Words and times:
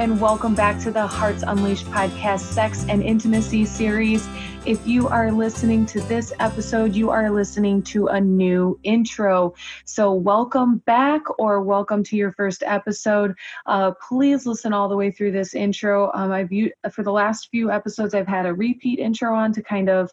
and 0.00 0.18
welcome 0.18 0.54
back 0.54 0.80
to 0.80 0.90
the 0.90 1.06
Hearts 1.06 1.44
Unleashed 1.46 1.84
podcast, 1.88 2.40
Sex 2.40 2.86
and 2.88 3.02
Intimacy 3.02 3.66
series. 3.66 4.26
If 4.64 4.86
you 4.86 5.06
are 5.08 5.30
listening 5.30 5.84
to 5.86 6.00
this 6.00 6.32
episode, 6.40 6.94
you 6.94 7.10
are 7.10 7.30
listening 7.30 7.82
to 7.82 8.06
a 8.06 8.18
new 8.18 8.80
intro. 8.82 9.52
So, 9.84 10.14
welcome 10.14 10.78
back 10.86 11.20
or 11.38 11.60
welcome 11.60 12.02
to 12.04 12.16
your 12.16 12.32
first 12.32 12.62
episode. 12.64 13.34
Uh, 13.66 13.92
please 14.08 14.46
listen 14.46 14.72
all 14.72 14.88
the 14.88 14.96
way 14.96 15.10
through 15.10 15.32
this 15.32 15.52
intro. 15.52 16.10
Um, 16.14 16.32
I've 16.32 16.48
for 16.94 17.02
the 17.02 17.12
last 17.12 17.50
few 17.50 17.70
episodes, 17.70 18.14
I've 18.14 18.26
had 18.26 18.46
a 18.46 18.54
repeat 18.54 19.00
intro 19.00 19.34
on 19.34 19.52
to 19.52 19.62
kind 19.62 19.90
of 19.90 20.10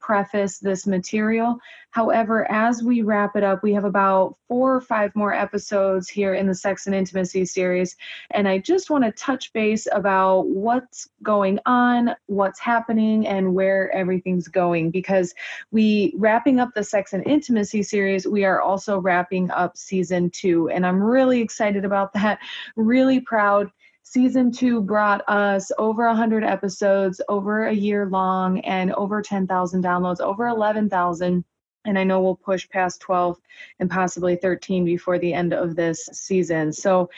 preface 0.00 0.58
this 0.58 0.84
material. 0.84 1.60
However, 1.90 2.50
as 2.50 2.82
we 2.82 3.02
wrap 3.02 3.34
it 3.34 3.42
up, 3.42 3.62
we 3.62 3.72
have 3.72 3.84
about 3.84 4.36
four 4.46 4.74
or 4.74 4.80
five 4.80 5.14
more 5.16 5.32
episodes 5.32 6.08
here 6.08 6.34
in 6.34 6.46
the 6.46 6.54
Sex 6.54 6.86
and 6.86 6.94
Intimacy 6.94 7.46
series. 7.46 7.96
And 8.32 8.46
I 8.46 8.58
just 8.58 8.90
want 8.90 9.04
to 9.04 9.12
touch 9.12 9.52
base 9.54 9.88
about 9.90 10.48
what's 10.48 11.08
going 11.22 11.58
on, 11.64 12.14
what's 12.26 12.60
happening, 12.60 13.26
and 13.26 13.54
where 13.54 13.90
everything's 13.92 14.48
going. 14.48 14.90
Because 14.90 15.34
we, 15.70 16.12
wrapping 16.16 16.60
up 16.60 16.70
the 16.74 16.84
Sex 16.84 17.14
and 17.14 17.26
Intimacy 17.26 17.82
series, 17.82 18.26
we 18.26 18.44
are 18.44 18.60
also 18.60 18.98
wrapping 18.98 19.50
up 19.50 19.76
season 19.76 20.28
two. 20.30 20.68
And 20.68 20.86
I'm 20.86 21.02
really 21.02 21.40
excited 21.40 21.86
about 21.86 22.12
that, 22.12 22.38
really 22.76 23.20
proud 23.20 23.72
season 24.02 24.50
two 24.50 24.80
brought 24.80 25.22
us 25.28 25.70
over 25.76 26.06
100 26.06 26.42
episodes, 26.42 27.20
over 27.28 27.66
a 27.66 27.74
year 27.74 28.06
long, 28.06 28.60
and 28.60 28.92
over 28.94 29.20
10,000 29.20 29.84
downloads, 29.84 30.20
over 30.20 30.46
11,000. 30.46 31.44
And 31.88 31.98
I 31.98 32.04
know 32.04 32.20
we'll 32.20 32.36
push 32.36 32.68
past 32.68 33.00
12 33.00 33.40
and 33.80 33.90
possibly 33.90 34.36
13 34.36 34.84
before 34.84 35.18
the 35.18 35.32
end 35.32 35.54
of 35.54 35.74
this 35.74 36.06
season. 36.12 36.70
So, 36.70 37.08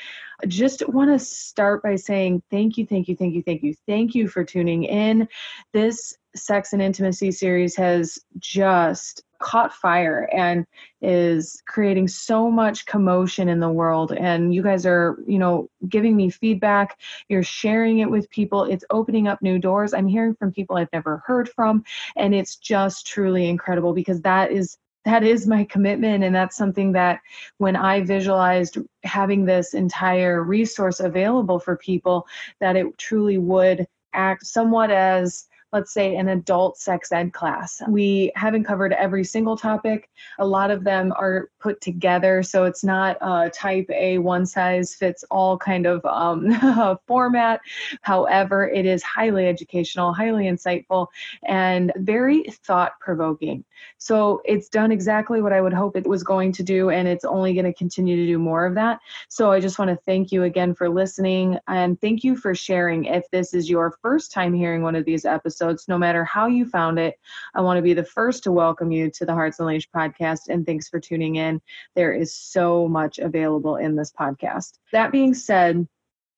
just 0.46 0.88
want 0.88 1.10
to 1.10 1.18
start 1.18 1.82
by 1.82 1.96
saying 1.96 2.42
thank 2.50 2.78
you, 2.78 2.86
thank 2.86 3.08
you, 3.08 3.16
thank 3.16 3.34
you, 3.34 3.42
thank 3.42 3.62
you, 3.62 3.74
thank 3.86 4.14
you 4.14 4.28
for 4.28 4.44
tuning 4.44 4.84
in. 4.84 5.28
This 5.72 6.16
sex 6.34 6.72
and 6.72 6.82
intimacy 6.82 7.30
series 7.30 7.76
has 7.76 8.18
just 8.38 9.22
caught 9.40 9.72
fire 9.72 10.28
and 10.32 10.66
is 11.00 11.62
creating 11.66 12.06
so 12.06 12.50
much 12.50 12.86
commotion 12.86 13.48
in 13.48 13.58
the 13.58 13.70
world. 13.70 14.12
And 14.12 14.54
you 14.54 14.62
guys 14.62 14.86
are 14.86 15.18
you 15.26 15.38
know 15.38 15.68
giving 15.88 16.14
me 16.16 16.30
feedback. 16.30 16.98
You're 17.28 17.42
sharing 17.42 17.98
it 17.98 18.10
with 18.10 18.30
people. 18.30 18.64
It's 18.64 18.84
opening 18.90 19.26
up 19.26 19.42
new 19.42 19.58
doors. 19.58 19.92
I'm 19.92 20.06
hearing 20.06 20.34
from 20.34 20.52
people 20.52 20.76
i've 20.76 20.92
never 20.92 21.22
heard 21.26 21.48
from. 21.48 21.84
And 22.16 22.34
it's 22.34 22.56
just 22.56 23.06
truly 23.06 23.48
incredible 23.48 23.92
because 23.92 24.20
that 24.22 24.52
is 24.52 24.76
that 25.06 25.24
is 25.24 25.46
my 25.46 25.64
commitment. 25.64 26.22
And 26.22 26.34
that's 26.34 26.56
something 26.56 26.92
that 26.92 27.20
when 27.58 27.74
i 27.76 28.02
visualized 28.02 28.76
having 29.04 29.44
this 29.46 29.74
entire 29.74 30.42
resource 30.44 31.00
available 31.00 31.58
for 31.58 31.76
people 31.76 32.26
that 32.60 32.76
it 32.76 32.86
truly 32.98 33.38
would 33.38 33.86
act 34.12 34.44
somewhat 34.44 34.90
as 34.90 35.46
let's 35.72 35.92
say, 35.92 36.16
an 36.16 36.28
adult 36.28 36.78
sex 36.78 37.12
ed 37.12 37.32
class. 37.32 37.80
We 37.88 38.32
haven't 38.34 38.64
covered 38.64 38.92
every 38.94 39.24
single 39.24 39.56
topic. 39.56 40.10
A 40.38 40.46
lot 40.46 40.70
of 40.70 40.82
them 40.82 41.12
are 41.16 41.50
put 41.60 41.80
together, 41.80 42.42
so 42.42 42.64
it's 42.64 42.82
not 42.82 43.16
a 43.20 43.50
type 43.50 43.88
A 43.90 44.18
one 44.18 44.46
size 44.46 44.94
fits 44.94 45.24
all 45.30 45.56
kind 45.56 45.86
of 45.86 46.04
um, 46.04 46.98
format. 47.06 47.60
However, 48.02 48.68
it 48.68 48.84
is 48.84 49.02
highly 49.02 49.46
educational, 49.46 50.12
highly 50.12 50.44
insightful, 50.44 51.06
and 51.44 51.92
very 51.96 52.42
thought 52.64 52.98
provoking. 53.00 53.64
So 53.98 54.42
it's 54.44 54.68
done 54.68 54.92
exactly 54.92 55.40
what 55.40 55.52
I 55.52 55.60
would 55.60 55.72
hope 55.72 55.96
it 55.96 56.06
was 56.06 56.22
going 56.22 56.52
to 56.52 56.62
do, 56.62 56.90
and 56.90 57.06
it's 57.06 57.24
only 57.24 57.54
going 57.54 57.64
to 57.64 57.74
continue 57.74 58.16
to 58.16 58.26
do 58.26 58.38
more 58.38 58.66
of 58.66 58.74
that. 58.74 59.00
So 59.28 59.52
I 59.52 59.60
just 59.60 59.78
want 59.78 59.90
to 59.90 59.96
thank 60.04 60.32
you 60.32 60.42
again 60.42 60.74
for 60.74 60.88
listening 60.88 61.58
and 61.68 62.00
thank 62.00 62.24
you 62.24 62.36
for 62.36 62.54
sharing. 62.54 63.04
If 63.04 63.30
this 63.30 63.54
is 63.54 63.70
your 63.70 63.96
first 64.02 64.32
time 64.32 64.52
hearing 64.52 64.82
one 64.82 64.96
of 64.96 65.04
these 65.04 65.24
episodes, 65.24 65.59
no 65.88 65.98
matter 65.98 66.24
how 66.24 66.46
you 66.46 66.66
found 66.66 66.98
it, 66.98 67.16
I 67.54 67.60
want 67.60 67.78
to 67.78 67.82
be 67.82 67.94
the 67.94 68.04
first 68.04 68.42
to 68.44 68.52
welcome 68.52 68.90
you 68.90 69.10
to 69.10 69.24
the 69.24 69.34
Hearts 69.34 69.60
Unleashed 69.60 69.90
podcast, 69.94 70.48
and 70.48 70.64
thanks 70.64 70.88
for 70.88 71.00
tuning 71.00 71.36
in. 71.36 71.60
There 71.94 72.12
is 72.12 72.34
so 72.34 72.88
much 72.88 73.18
available 73.18 73.76
in 73.76 73.96
this 73.96 74.12
podcast. 74.12 74.78
That 74.92 75.12
being 75.12 75.34
said, 75.34 75.86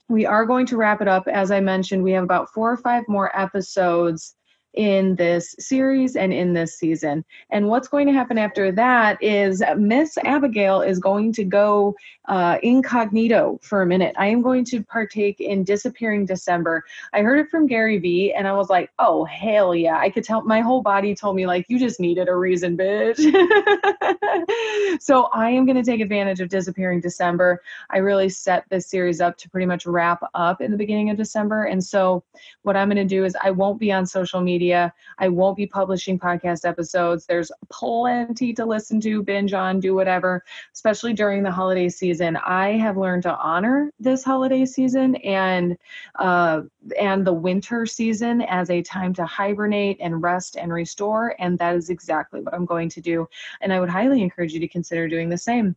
we 0.09 0.27
are 0.27 0.44
going 0.44 0.66
to 0.66 0.77
wrap 0.77 1.00
it 1.00 1.09
up. 1.09 1.27
As 1.28 1.50
I 1.50 1.61
mentioned, 1.61 2.03
we 2.03 2.12
have 2.12 2.25
about 2.25 2.53
four 2.53 2.71
or 2.71 2.77
five 2.77 3.05
more 3.09 3.37
episodes 3.38 4.34
in 4.75 5.15
this 5.16 5.55
series 5.59 6.16
and 6.16 6.33
in 6.33 6.53
this 6.53 6.78
season. 6.78 7.25
And 7.50 7.69
what's 7.69 7.88
going 7.88 8.06
to 8.06 8.12
happen 8.12 8.38
after 8.38 8.72
that 8.72 9.22
is 9.22 9.62
Miss 9.77 10.16
Abigail 10.25 10.81
is 10.81 10.99
going 10.99 11.33
to 11.34 11.44
go 11.44 11.94
uh, 12.28 12.59
incognito 12.62 13.59
for 13.62 13.82
a 13.82 13.87
minute. 13.87 14.15
I 14.16 14.27
am 14.28 14.41
going 14.43 14.65
to 14.66 14.82
partake 14.82 15.41
in 15.41 15.65
Disappearing 15.65 16.25
December. 16.25 16.84
I 17.12 17.21
heard 17.21 17.38
it 17.41 17.50
from 17.50 17.66
Gary 17.66 17.99
Vee 17.99 18.32
and 18.32 18.49
I 18.49 18.53
was 18.53 18.71
like, 18.71 18.91
oh, 18.99 19.25
hell 19.25 19.75
yeah. 19.75 19.99
I 19.99 20.09
could 20.09 20.25
tell 20.25 20.43
my 20.43 20.61
whole 20.61 20.82
body 20.82 21.15
told 21.15 21.37
me, 21.37 21.47
like, 21.47 21.66
you 21.69 21.78
just 21.78 22.00
needed 22.00 22.28
a 22.28 22.34
reason, 22.34 22.77
bitch. 22.77 23.19
so 25.00 25.25
I 25.34 25.50
am 25.50 25.66
going 25.66 25.77
to 25.77 25.82
take 25.82 26.00
advantage 26.00 26.41
of 26.41 26.49
Disappearing 26.49 27.00
December. 27.00 27.62
I 27.91 27.99
really 27.99 28.28
set 28.28 28.65
this 28.71 28.88
series 28.88 29.21
up 29.21 29.37
to 29.38 29.50
pretty 29.50 29.66
much 29.66 29.84
wrap 29.84 30.22
up 30.34 30.61
in 30.61 30.71
the 30.71 30.77
beginning 30.77 31.11
of 31.11 31.16
December. 31.16 31.65
And 31.65 31.82
so 31.82 32.22
what 32.62 32.77
I'm 32.77 32.88
going 32.88 32.97
to 32.97 33.05
do 33.05 33.25
is 33.25 33.37
I 33.43 33.50
won't 33.50 33.81
be 33.81 33.93
on 33.93 34.06
social 34.06 34.41
media 34.41 34.62
media. 34.62 34.93
I 35.19 35.28
won't 35.28 35.56
be 35.56 35.67
publishing 35.67 36.19
podcast 36.19 36.69
episodes. 36.69 37.27
There's 37.27 37.50
plenty 37.69 38.53
to 38.55 38.65
listen 38.65 39.00
to, 39.00 39.23
binge 39.23 39.53
on, 39.53 39.81
do 39.81 39.93
whatever, 39.95 40.45
especially 40.73 41.15
during 41.15 41.43
the 41.43 41.50
holiday 41.50 41.89
season. 41.89 42.37
I 42.37 42.78
have 42.78 42.97
learned 42.97 43.25
to 43.25 43.37
honor 43.37 43.91
this 43.99 44.23
holiday 44.23 44.65
season 44.65 45.17
and 45.17 45.77
uh, 46.17 46.62
and 46.99 47.27
the 47.27 47.33
winter 47.33 47.87
season 47.87 48.43
as 48.43 48.71
a 48.71 48.83
time 48.83 49.12
to 49.15 49.27
hibernate 49.27 49.97
and 50.00 50.23
rest 50.23 50.56
and 50.56 50.73
restore. 50.73 51.34
And 51.41 51.59
that 51.59 51.75
is 51.75 51.91
exactly 51.91 52.41
what 52.41 52.55
I'm 52.55 52.67
going 52.67 52.89
to 52.91 53.00
do. 53.00 53.29
And 53.61 53.73
I 53.73 53.81
would 53.81 53.91
highly 53.91 54.23
encourage 54.23 54.53
you 54.53 54.61
to 54.61 54.69
consider 54.69 55.09
doing 55.09 55.29
the 55.29 55.39
same. 55.39 55.75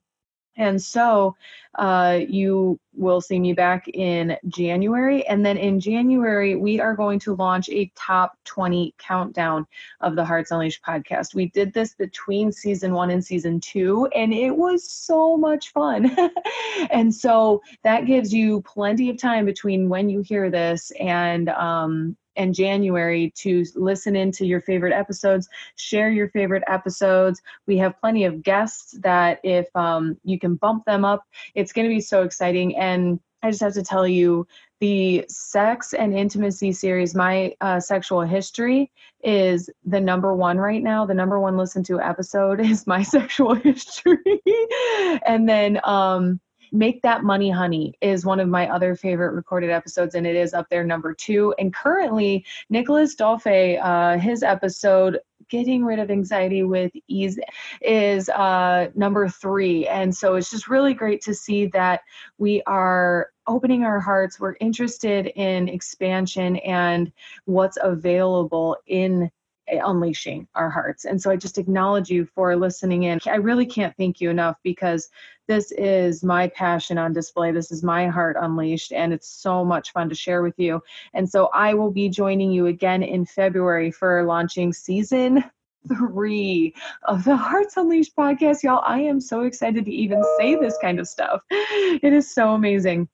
And 0.57 0.81
so 0.81 1.35
uh, 1.75 2.19
you 2.27 2.79
will 2.93 3.19
see 3.19 3.39
me 3.39 3.53
back 3.53 3.87
in 3.89 4.37
January. 4.47 5.27
And 5.27 5.45
then 5.45 5.57
in 5.57 5.79
January, 5.79 6.55
we 6.55 6.79
are 6.79 6.95
going 6.95 7.19
to 7.19 7.35
launch 7.35 7.67
a 7.69 7.91
top 7.95 8.37
20 8.45 8.95
countdown 8.97 9.67
of 9.99 10.15
the 10.15 10.23
Hearts 10.23 10.51
Unleashed 10.51 10.83
podcast. 10.83 11.35
We 11.35 11.47
did 11.49 11.73
this 11.73 11.93
between 11.93 12.51
season 12.51 12.93
one 12.93 13.09
and 13.09 13.23
season 13.23 13.59
two, 13.59 14.07
and 14.15 14.33
it 14.33 14.55
was 14.55 14.89
so 14.89 15.35
much 15.35 15.73
fun. 15.73 16.15
and 16.89 17.13
so 17.13 17.61
that 17.83 18.05
gives 18.05 18.33
you 18.33 18.61
plenty 18.61 19.09
of 19.09 19.17
time 19.17 19.45
between 19.45 19.89
when 19.89 20.09
you 20.09 20.21
hear 20.21 20.49
this 20.49 20.91
and 20.99 21.49
um, 21.49 22.15
and 22.35 22.53
January 22.53 23.31
to 23.37 23.63
listen 23.75 24.15
into 24.15 24.45
your 24.45 24.61
favorite 24.61 24.93
episodes, 24.93 25.47
share 25.75 26.09
your 26.09 26.29
favorite 26.29 26.63
episodes. 26.67 27.41
We 27.67 27.77
have 27.77 27.99
plenty 27.99 28.25
of 28.25 28.43
guests 28.43 28.97
that 29.01 29.39
if 29.43 29.67
um, 29.75 30.17
you 30.23 30.39
can 30.39 30.55
bump 30.55 30.85
them 30.85 31.05
up, 31.05 31.23
it's 31.53 31.73
going 31.73 31.87
to 31.87 31.93
be 31.93 32.01
so 32.01 32.23
exciting. 32.23 32.75
And 32.77 33.19
I 33.43 33.51
just 33.51 33.61
have 33.61 33.73
to 33.73 33.83
tell 33.83 34.07
you, 34.07 34.47
the 34.79 35.25
sex 35.29 35.93
and 35.93 36.13
intimacy 36.13 36.71
series, 36.71 37.15
my 37.15 37.53
uh, 37.61 37.79
sexual 37.79 38.21
history, 38.21 38.91
is 39.23 39.69
the 39.85 40.01
number 40.01 40.33
one 40.33 40.57
right 40.57 40.83
now. 40.83 41.05
The 41.05 41.13
number 41.13 41.39
one 41.39 41.55
listened 41.55 41.85
to 41.87 42.01
episode 42.01 42.59
is 42.65 42.85
my 42.87 43.03
sexual 43.03 43.53
history. 43.53 44.41
and 45.25 45.47
then 45.47 45.79
um, 45.83 46.39
Make 46.75 47.01
That 47.03 47.23
Money 47.23 47.49
Honey 47.49 47.93
is 48.01 48.25
one 48.25 48.39
of 48.39 48.49
my 48.49 48.69
other 48.69 48.95
favorite 48.95 49.31
recorded 49.31 49.69
episodes, 49.69 50.15
and 50.15 50.27
it 50.27 50.35
is 50.35 50.53
up 50.53 50.67
there 50.69 50.83
number 50.83 51.13
two. 51.13 51.53
And 51.57 51.73
currently, 51.73 52.45
Nicholas 52.69 53.15
Dolphy, 53.15 53.79
uh, 53.81 54.17
his 54.19 54.43
episode 54.43 55.19
getting 55.49 55.85
rid 55.85 55.99
of 55.99 56.09
anxiety 56.09 56.63
with 56.63 56.91
ease 57.07 57.39
is 57.81 58.29
uh, 58.29 58.87
number 58.95 59.29
three. 59.29 59.87
And 59.87 60.15
so 60.15 60.35
it's 60.35 60.49
just 60.49 60.67
really 60.67 60.93
great 60.93 61.21
to 61.21 61.33
see 61.33 61.67
that 61.67 62.01
we 62.37 62.61
are 62.65 63.29
opening 63.47 63.83
our 63.83 63.99
hearts. 63.99 64.39
We're 64.39 64.55
interested 64.59 65.27
in 65.27 65.67
expansion 65.69 66.57
and 66.57 67.11
what's 67.45 67.77
available 67.81 68.75
in 68.87 69.29
unleashing 69.67 70.47
our 70.55 70.69
hearts. 70.69 71.05
And 71.05 71.21
so 71.21 71.31
I 71.31 71.35
just 71.35 71.57
acknowledge 71.57 72.09
you 72.09 72.25
for 72.25 72.55
listening 72.55 73.03
in. 73.03 73.19
I 73.25 73.35
really 73.35 73.65
can't 73.65 73.95
thank 73.97 74.21
you 74.21 74.29
enough 74.29 74.57
because 74.63 75.09
this 75.47 75.71
is 75.73 76.23
my 76.23 76.47
passion 76.49 76.97
on 76.97 77.13
display. 77.13 77.51
This 77.51 77.71
is 77.71 77.83
my 77.83 78.07
heart 78.07 78.35
unleashed, 78.39 78.91
and 78.91 79.13
it's 79.13 79.27
so 79.27 79.63
much 79.63 79.91
fun 79.91 80.09
to 80.09 80.15
share 80.15 80.41
with 80.41 80.57
you. 80.57 80.81
And 81.13 81.29
so 81.29 81.49
I 81.53 81.73
will 81.73 81.91
be 81.91 82.09
joining 82.09 82.51
you 82.51 82.65
again 82.67 83.03
in 83.03 83.25
February 83.25 83.91
for 83.91 84.23
launching 84.23 84.73
season 84.73 85.43
three 85.87 86.73
of 87.03 87.23
the 87.23 87.35
Hearts 87.35 87.77
Unleashed 87.77 88.15
podcast. 88.15 88.63
Y'all, 88.63 88.83
I 88.85 88.99
am 89.01 89.21
so 89.21 89.43
excited 89.43 89.85
to 89.85 89.91
even 89.91 90.23
say 90.37 90.55
this 90.55 90.77
kind 90.81 90.99
of 90.99 91.07
stuff. 91.07 91.41
It 91.51 92.11
is 92.11 92.33
so 92.33 92.53
amazing. 92.53 93.07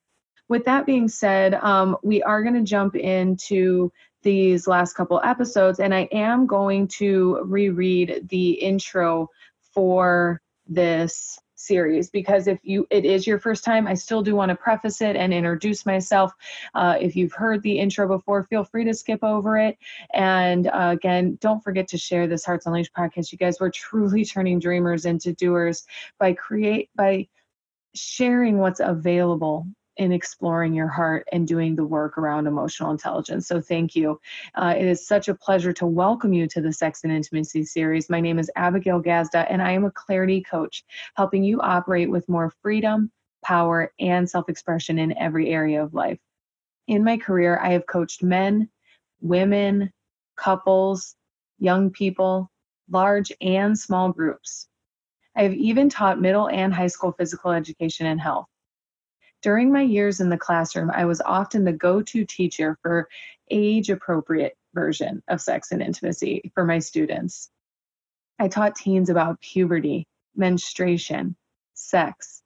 With 0.48 0.66
that 0.66 0.86
being 0.86 1.08
said, 1.08 1.54
um, 1.56 1.98
we 2.04 2.22
are 2.24 2.44
going 2.44 2.56
to 2.56 2.62
jump 2.62 2.96
into 2.96 3.92
these 4.24 4.68
last 4.68 4.94
couple 4.94 5.22
episodes, 5.24 5.80
and 5.80 5.94
I 5.94 6.08
am 6.12 6.46
going 6.48 6.88
to 7.00 7.40
reread 7.44 8.28
the 8.30 8.52
intro 8.52 9.30
for 9.74 10.42
this 10.68 11.40
series 11.62 12.10
because 12.10 12.48
if 12.48 12.60
you 12.64 12.88
it 12.90 13.06
is 13.06 13.28
your 13.28 13.40
first 13.40 13.64
time 13.64 13.86
i 13.88 13.94
still 13.94 14.22
do 14.22 14.36
want 14.36 14.50
to 14.50 14.56
preface 14.56 15.02
it 15.02 15.16
and 15.16 15.34
introduce 15.34 15.86
myself. 15.86 16.34
Uh, 16.74 16.98
if 17.00 17.16
you've 17.16 17.34
heard 17.34 17.62
the 17.62 17.78
intro 17.78 18.08
before 18.08 18.44
feel 18.46 18.64
free 18.64 18.84
to 18.84 18.94
skip 18.94 19.24
over 19.24 19.58
it. 19.58 19.78
And 20.14 20.68
uh, 20.68 20.90
again 20.94 21.38
don't 21.40 21.64
forget 21.64 21.88
to 21.90 21.98
share 21.98 22.28
this 22.28 22.46
hearts 22.46 22.66
unleashed 22.66 22.94
podcast. 22.98 23.32
You 23.32 23.38
guys 23.38 23.60
we're 23.60 23.70
truly 23.76 24.26
turning 24.26 24.60
dreamers 24.60 25.06
into 25.06 25.34
doers 25.34 25.86
by 26.20 26.34
create 26.34 26.90
by 26.96 27.28
sharing 27.94 28.58
what's 28.58 28.80
available 28.80 29.68
in 29.98 30.12
exploring 30.12 30.74
your 30.74 30.88
heart 30.88 31.28
and 31.32 31.48
doing 31.48 31.76
the 31.76 31.86
work 31.86 32.18
around 32.18 32.48
emotional 32.48 32.92
intelligence. 32.92 33.48
So, 33.48 33.62
thank 33.62 33.96
you. 33.96 34.20
Uh, 34.56 34.74
it 34.78 34.86
is 34.86 35.06
such 35.06 35.28
a 35.28 35.36
pleasure 35.36 35.74
to 35.74 35.86
welcome 35.86 36.34
you 36.34 36.48
to 36.48 36.62
the 36.62 36.74
Sex 36.74 37.04
and 37.04 37.12
Intimacy 37.12 37.64
series. 37.64 38.10
My 38.10 38.20
name 38.22 38.40
is 38.40 38.52
Abigail 38.56 39.02
Gazda, 39.02 39.50
and 39.52 39.62
I 39.62 39.72
am 39.72 39.86
a 39.86 39.92
clarity 39.92 40.42
coach, 40.42 40.84
helping 41.16 41.44
you 41.44 41.60
operate 41.62 42.10
with 42.10 42.28
more 42.30 42.52
freedom, 42.62 43.12
power, 43.44 43.94
and 44.00 44.30
self 44.30 44.50
expression 44.50 45.00
in 45.00 45.18
every 45.18 45.50
area 45.50 45.84
of 45.84 45.94
life. 45.94 46.20
In 46.88 47.04
my 47.04 47.18
career, 47.18 47.60
I 47.62 47.70
have 47.70 47.86
coached 47.88 48.24
men, 48.24 48.70
women, 49.22 49.92
couples, 50.36 51.16
young 51.60 51.92
people, 51.92 52.50
large 52.90 53.32
and 53.42 53.78
small 53.78 54.12
groups. 54.12 54.68
I 55.36 55.44
have 55.44 55.54
even 55.54 55.90
taught 55.90 56.20
middle 56.20 56.50
and 56.50 56.74
high 56.74 56.88
school 56.88 57.14
physical 57.14 57.52
education 57.52 58.06
and 58.08 58.20
health. 58.20 58.48
During 59.42 59.72
my 59.72 59.82
years 59.82 60.20
in 60.20 60.30
the 60.30 60.38
classroom, 60.38 60.92
I 60.92 61.06
was 61.06 61.22
often 61.22 61.64
the 61.64 61.74
go 61.74 62.02
to 62.02 62.26
teacher 62.26 62.78
for 62.82 63.10
age 63.50 63.90
appropriate 63.90 64.56
version 64.74 65.24
of 65.28 65.42
sex 65.42 65.72
and 65.72 65.82
intimacy 65.82 66.52
for 66.54 66.64
my 66.64 66.80
students. 66.80 67.50
I 68.40 68.48
taught 68.48 68.76
teens 68.76 69.10
about 69.10 69.42
puberty, 69.42 70.08
menstruation, 70.36 71.36
sex, 71.74 72.44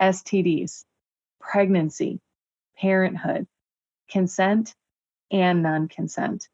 STDs, 0.00 0.84
pregnancy, 1.40 2.20
parenthood, 2.78 3.46
consent, 4.10 4.74
and 5.30 5.62
non 5.62 5.88
consent. 5.88 6.48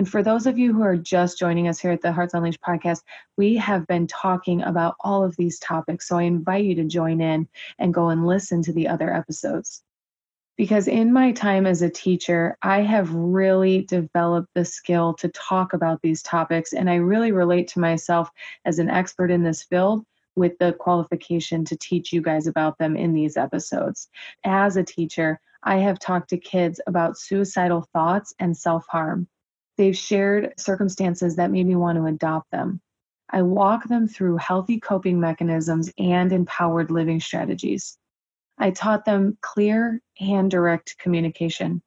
And 0.00 0.08
for 0.08 0.22
those 0.22 0.46
of 0.46 0.58
you 0.58 0.72
who 0.72 0.80
are 0.80 0.96
just 0.96 1.38
joining 1.38 1.68
us 1.68 1.78
here 1.78 1.90
at 1.90 2.00
the 2.00 2.10
Hearts 2.10 2.32
Unleashed 2.32 2.62
podcast, 2.62 3.02
we 3.36 3.54
have 3.56 3.86
been 3.86 4.06
talking 4.06 4.62
about 4.62 4.94
all 5.00 5.22
of 5.22 5.36
these 5.36 5.58
topics. 5.58 6.08
So 6.08 6.16
I 6.16 6.22
invite 6.22 6.64
you 6.64 6.74
to 6.76 6.84
join 6.84 7.20
in 7.20 7.46
and 7.78 7.92
go 7.92 8.08
and 8.08 8.26
listen 8.26 8.62
to 8.62 8.72
the 8.72 8.88
other 8.88 9.12
episodes. 9.12 9.82
Because 10.56 10.88
in 10.88 11.12
my 11.12 11.32
time 11.32 11.66
as 11.66 11.82
a 11.82 11.90
teacher, 11.90 12.56
I 12.62 12.80
have 12.80 13.12
really 13.12 13.82
developed 13.82 14.48
the 14.54 14.64
skill 14.64 15.12
to 15.16 15.28
talk 15.28 15.74
about 15.74 16.00
these 16.00 16.22
topics. 16.22 16.72
And 16.72 16.88
I 16.88 16.94
really 16.94 17.32
relate 17.32 17.68
to 17.68 17.80
myself 17.80 18.30
as 18.64 18.78
an 18.78 18.88
expert 18.88 19.30
in 19.30 19.42
this 19.42 19.64
field 19.64 20.02
with 20.34 20.56
the 20.56 20.72
qualification 20.72 21.62
to 21.66 21.76
teach 21.76 22.10
you 22.10 22.22
guys 22.22 22.46
about 22.46 22.78
them 22.78 22.96
in 22.96 23.12
these 23.12 23.36
episodes. 23.36 24.08
As 24.44 24.78
a 24.78 24.82
teacher, 24.82 25.38
I 25.62 25.76
have 25.76 25.98
talked 25.98 26.30
to 26.30 26.38
kids 26.38 26.80
about 26.86 27.18
suicidal 27.18 27.86
thoughts 27.92 28.32
and 28.38 28.56
self 28.56 28.86
harm. 28.88 29.28
They've 29.80 29.96
shared 29.96 30.52
circumstances 30.58 31.36
that 31.36 31.50
made 31.50 31.66
me 31.66 31.74
want 31.74 31.96
to 31.96 32.04
adopt 32.04 32.50
them. 32.50 32.82
I 33.30 33.40
walk 33.40 33.88
them 33.88 34.08
through 34.08 34.36
healthy 34.36 34.78
coping 34.78 35.18
mechanisms 35.18 35.90
and 35.96 36.30
empowered 36.34 36.90
living 36.90 37.18
strategies. 37.18 37.96
I 38.58 38.72
taught 38.72 39.06
them 39.06 39.38
clear 39.40 40.02
and 40.20 40.50
direct 40.50 40.98
communication. 40.98 41.80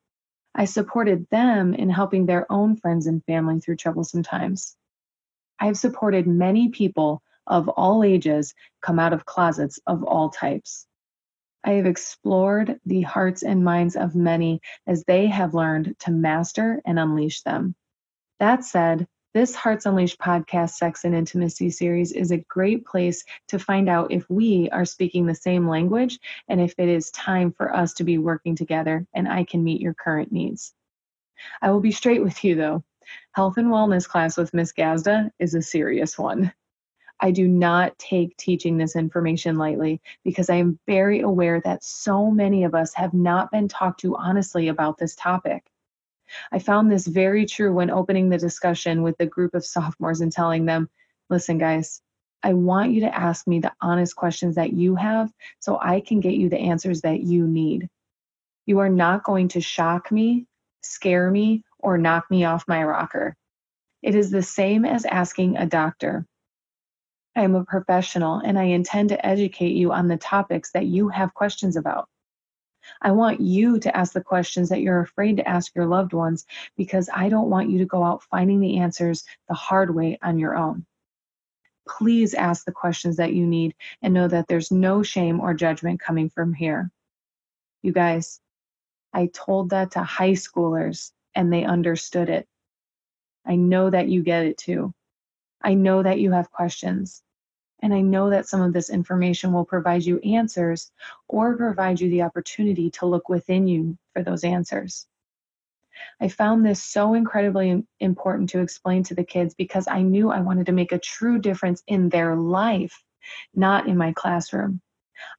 I 0.56 0.66
supported 0.66 1.30
them 1.30 1.75
in 1.75 1.92
helping 1.92 2.25
their 2.25 2.51
own 2.51 2.78
friends 2.78 3.06
and 3.06 3.24
family 3.25 3.60
through 3.60 3.75
troublesome 3.75 4.24
times. 4.24 4.75
I've 5.60 5.78
supported 5.78 6.25
many 6.25 6.69
people 6.69 7.22
of 7.45 7.69
all 7.69 8.04
ages 8.04 8.56
come 8.81 8.98
out 8.98 9.13
of 9.13 9.28
closets 9.28 9.80
of 9.86 10.04
all 10.04 10.31
types. 10.31 10.88
I 11.63 11.74
have 11.74 11.86
explored 11.86 12.80
the 12.88 13.04
hearts 13.04 13.44
and 13.44 13.63
minds 13.63 13.95
of 13.95 14.16
many 14.16 14.62
as 14.88 15.04
they 15.04 15.28
have 15.28 15.54
learned 15.54 15.95
to 16.00 16.12
master 16.12 16.81
and 16.88 16.98
unleash 16.98 17.44
them. 17.44 17.75
That 18.39 18.63
said, 18.63 19.07
this 19.33 19.56
Hearts 19.56 19.85
Unleashed 19.88 20.19
podcast, 20.19 20.71
Sex 20.71 21.06
and 21.06 21.15
Intimacy 21.15 21.71
series 21.71 22.12
is 22.12 22.31
a 22.31 22.38
great 22.38 22.85
place 22.85 23.24
to 23.47 23.57
find 23.57 23.89
out 23.89 24.12
if 24.12 24.30
we 24.30 24.69
are 24.71 24.85
speaking 24.85 25.25
the 25.25 25.33
same 25.33 25.68
language 25.68 26.19
and 26.47 26.62
if 26.62 26.75
it 26.77 26.88
is 26.88 27.09
time 27.12 27.51
for 27.51 27.75
us 27.75 27.94
to 27.94 28.03
be 28.03 28.19
working 28.19 28.56
together 28.56 29.07
and 29.13 29.27
I 29.27 29.44
can 29.44 29.63
meet 29.63 29.81
your 29.81 29.95
current 29.95 30.31
needs. 30.31 30.74
I 31.62 31.71
will 31.71 31.80
be 31.80 31.91
straight 31.91 32.24
with 32.24 32.44
you 32.44 32.56
though. 32.56 32.83
Health 33.31 33.57
and 33.57 33.68
wellness 33.68 34.07
class 34.07 34.38
with 34.38 34.53
Miss 34.53 34.71
Gazda 34.71 35.31
is 35.39 35.56
a 35.56 35.62
serious 35.62 36.18
one. 36.18 36.53
I 37.19 37.31
do 37.31 37.47
not 37.47 37.97
take 37.97 38.38
teaching 38.38 38.77
this 38.77 38.95
information 38.95 39.57
lightly 39.57 40.01
because 40.24 40.50
I 40.50 40.56
am 40.56 40.80
very 40.85 41.21
aware 41.21 41.62
that 41.62 41.83
so 41.83 42.30
many 42.30 42.65
of 42.65 42.75
us 42.75 42.94
have 42.94 43.13
not 43.13 43.50
been 43.51 43.68
talked 43.68 44.01
to 44.01 44.15
honestly 44.15 44.68
about 44.68 44.97
this 44.97 45.15
topic. 45.15 45.63
I 46.51 46.59
found 46.59 46.91
this 46.91 47.07
very 47.07 47.45
true 47.45 47.74
when 47.74 47.89
opening 47.89 48.30
the 48.30 48.38
discussion 48.38 49.03
with 49.03 49.18
the 49.18 49.25
group 49.25 49.53
of 49.53 49.65
sophomores 49.65 50.21
and 50.21 50.31
telling 50.31 50.65
them, 50.65 50.89
listen, 51.30 51.57
guys, 51.57 52.01
I 52.44 52.53
want 52.53 52.91
you 52.91 53.01
to 53.01 53.18
ask 53.18 53.47
me 53.47 53.59
the 53.59 53.71
honest 53.81 54.15
questions 54.15 54.56
that 54.56 54.74
you 54.74 54.95
have 54.95 55.31
so 55.59 55.80
I 55.81 56.01
can 56.01 56.19
get 56.19 56.33
you 56.33 56.50
the 56.50 56.59
answers 56.59 57.01
that 57.01 57.21
you 57.21 57.47
need. 57.47 57.88
You 58.65 58.80
are 58.80 58.89
not 58.89 59.24
going 59.24 59.47
to 59.50 59.62
shock 59.62 60.12
me, 60.12 60.45
scare 60.81 61.31
me, 61.31 61.63
or 61.80 61.97
knock 61.97 62.30
me 62.30 62.44
off 62.44 62.68
my 62.68 62.83
rocker. 62.83 63.35
It 64.01 64.15
is 64.15 64.30
the 64.30 64.44
same 64.44 64.83
as 64.83 65.06
asking 65.06 65.57
a 65.57 65.65
doctor. 65.65 66.25
I 67.35 67.44
am 67.44 67.56
a 67.56 67.65
professional 67.65 68.39
and 68.39 68.59
I 68.59 68.65
intend 68.65 69.09
to 69.09 69.25
educate 69.25 69.74
you 69.75 69.91
on 69.91 70.07
the 70.07 70.18
topics 70.18 70.71
that 70.71 70.85
you 70.85 71.09
have 71.09 71.33
questions 71.33 71.77
about. 71.77 72.07
I 73.01 73.12
want 73.12 73.41
you 73.41 73.80
to 73.80 73.95
ask 73.95 74.13
the 74.13 74.21
questions 74.21 74.69
that 74.69 74.81
you're 74.81 75.01
afraid 75.01 75.38
to 75.38 75.47
ask 75.47 75.74
your 75.75 75.85
loved 75.85 76.13
ones 76.13 76.45
because 76.77 77.09
I 77.13 77.30
don't 77.30 77.50
want 77.50 77.69
you 77.69 77.80
to 77.80 77.85
go 77.85 78.03
out 78.03 78.24
finding 78.24 78.59
the 78.59 78.77
answers 78.80 79.24
the 79.47 79.56
hard 79.56 79.94
way 79.94 80.18
on 80.21 80.39
your 80.39 80.56
own. 80.56 80.85
Please 81.88 82.33
ask 82.33 82.65
the 82.65 82.71
questions 82.71 83.18
that 83.18 83.33
you 83.33 83.45
need 83.45 83.75
and 84.01 84.13
know 84.13 84.27
that 84.27 84.47
there's 84.47 84.71
no 84.71 85.03
shame 85.03 85.41
or 85.41 85.53
judgment 85.53 86.00
coming 86.00 86.30
from 86.30 86.53
here. 86.53 86.91
You 87.81 87.91
guys, 87.91 88.39
I 89.13 89.27
told 89.27 89.71
that 89.71 89.91
to 89.91 90.03
high 90.03 90.31
schoolers 90.31 91.12
and 91.35 91.51
they 91.51 91.65
understood 91.65 92.30
it. 92.30 92.47
I 93.45 93.56
know 93.56 93.89
that 93.89 94.07
you 94.07 94.24
get 94.24 94.45
it 94.45 94.57
too. 94.57 94.94
I 95.62 95.74
know 95.74 96.03
that 96.03 96.19
you 96.19 96.31
have 96.31 96.51
questions. 96.51 97.21
And 97.83 97.94
I 97.94 97.99
know 97.99 98.30
that 98.30 98.47
some 98.47 98.61
of 98.61 98.71
this 98.71 98.90
information 98.90 99.52
will 99.52 99.66
provide 99.66 100.04
you 100.04 100.18
answers 100.19 100.90
or 101.28 101.57
provide 101.57 101.99
you 101.99 102.09
the 102.09 102.21
opportunity 102.21 102.90
to 102.92 103.06
look 103.06 103.28
within 103.28 103.68
you 103.68 103.97
for 104.13 104.23
those 104.23 104.45
answers. 104.45 105.06
I 106.21 106.30
found 106.30 106.66
this 106.66 106.81
so 106.81 107.13
incredibly 107.13 107.85
important 107.99 108.49
to 108.52 108.61
explain 108.61 109.04
to 109.04 109.16
the 109.16 109.25
kids 109.25 109.54
because 109.54 109.90
I 109.90 110.02
knew 110.02 110.31
I 110.31 110.40
wanted 110.40 110.68
to 110.68 110.71
make 110.71 110.94
a 110.94 110.97
true 110.97 111.40
difference 111.40 111.83
in 111.85 112.07
their 112.07 112.37
life, 112.37 113.04
not 113.54 113.87
in 113.87 113.97
my 113.97 114.13
classroom. 114.13 114.80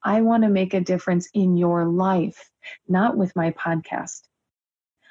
I 0.03 0.21
want 0.21 0.43
to 0.43 0.51
make 0.51 0.75
a 0.75 0.83
difference 0.83 1.31
in 1.33 1.57
your 1.57 1.87
life, 1.87 2.51
not 2.87 3.17
with 3.17 3.35
my 3.35 3.53
podcast. 3.53 4.29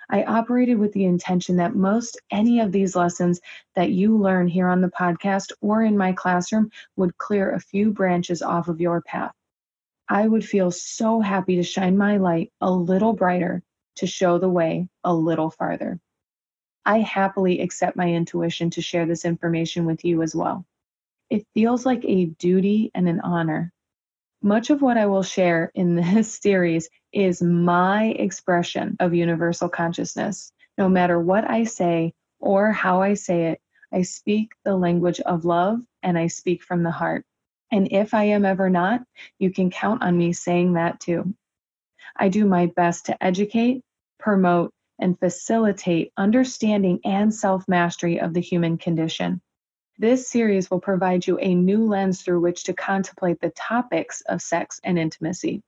I 0.10 0.24
operated 0.24 0.78
with 0.78 0.94
the 0.94 1.06
intention 1.06 1.58
that 1.58 1.76
most 1.76 2.20
any 2.32 2.60
of 2.60 2.72
these 2.72 2.96
lessons 2.96 3.42
that 3.76 3.92
you 3.92 4.18
learn 4.18 4.48
here 4.48 4.68
on 4.68 4.82
the 4.82 4.90
podcast 4.90 5.52
or 5.62 5.84
in 5.84 5.98
my 5.98 6.14
classroom 6.14 6.72
would 6.96 7.18
clear 7.18 7.52
a 7.52 7.60
few 7.60 7.92
branches 7.92 8.42
off 8.42 8.68
of 8.68 8.82
your 8.82 9.02
path. 9.02 9.34
I 10.10 10.28
would 10.28 10.46
feel 10.46 10.72
so 10.72 11.22
happy 11.22 11.56
to 11.58 11.64
shine 11.64 11.98
my 11.98 12.18
light 12.18 12.52
a 12.62 12.72
little 12.72 13.14
brighter 13.14 13.64
to 13.98 14.08
show 14.08 14.38
the 14.38 14.50
way 14.50 14.88
a 15.04 15.14
little 15.14 15.50
farther. 15.50 16.00
I 16.86 17.00
happily 17.00 17.62
accept 17.62 17.96
my 17.96 18.10
intuition 18.10 18.70
to 18.72 18.82
share 18.82 19.06
this 19.06 19.26
information 19.26 19.86
with 19.86 20.04
you 20.04 20.22
as 20.22 20.36
well. 20.36 20.66
It 21.30 21.48
feels 21.54 21.86
like 21.86 22.04
a 22.06 22.26
duty 22.26 22.92
and 22.94 23.08
an 23.08 23.22
honor 23.22 23.74
much 24.44 24.70
of 24.70 24.82
what 24.82 24.98
I 24.98 25.06
will 25.06 25.24
share 25.24 25.72
in 25.74 25.96
this 26.14 26.38
series 26.38 26.90
is 27.14 27.42
my 27.42 28.06
expression 28.06 28.98
of 29.00 29.14
universal 29.14 29.70
consciousness. 29.70 30.52
No 30.78 30.90
matter 30.90 31.20
what 31.20 31.50
I 31.50 31.64
say 31.66 32.14
or 32.40 32.72
how 32.72 33.02
I 33.02 33.14
say 33.14 33.52
it, 33.52 33.62
I 33.92 34.02
speak 34.02 34.54
the 34.66 34.76
language 34.76 35.20
of 35.20 35.46
love 35.46 35.80
and 36.02 36.18
I 36.18 36.28
speak 36.28 36.64
from 36.64 36.84
the 36.84 36.92
heart. 36.92 37.26
And 37.72 37.92
if 37.92 38.14
I 38.14 38.26
am 38.26 38.46
ever 38.46 38.70
not, 38.70 39.02
you 39.40 39.52
can 39.52 39.70
count 39.70 40.02
on 40.02 40.18
me 40.18 40.34
saying 40.34 40.74
that 40.74 41.00
too. 41.00 41.34
I 42.16 42.30
do 42.30 42.46
my 42.46 42.68
best 42.68 43.08
to 43.08 43.24
educate, 43.24 43.82
promote, 44.20 44.72
and 45.00 45.18
facilitate 45.20 46.12
understanding 46.18 47.00
and 47.04 47.34
self 47.34 47.68
mastery 47.68 48.20
of 48.20 48.34
the 48.34 48.42
human 48.42 48.78
condition. 48.78 49.42
This 49.98 50.28
series 50.28 50.72
will 50.72 50.80
provide 50.80 51.26
you 51.26 51.38
a 51.40 51.54
new 51.54 51.86
lens 51.86 52.22
through 52.22 52.42
which 52.42 52.64
to 52.66 52.74
contemplate 52.74 53.40
the 53.40 53.52
topics 53.52 54.22
of 54.22 54.42
sex 54.42 54.80
and 54.84 54.98
intimacy. 54.98 55.62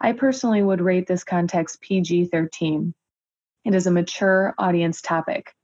I 0.00 0.12
personally 0.12 0.62
would 0.62 0.80
rate 0.80 1.06
this 1.06 1.24
context 1.24 1.80
PG 1.80 2.26
13. 2.26 2.94
It 3.64 3.74
is 3.74 3.86
a 3.86 3.90
mature 3.90 4.54
audience 4.58 5.02
topic. 5.02 5.54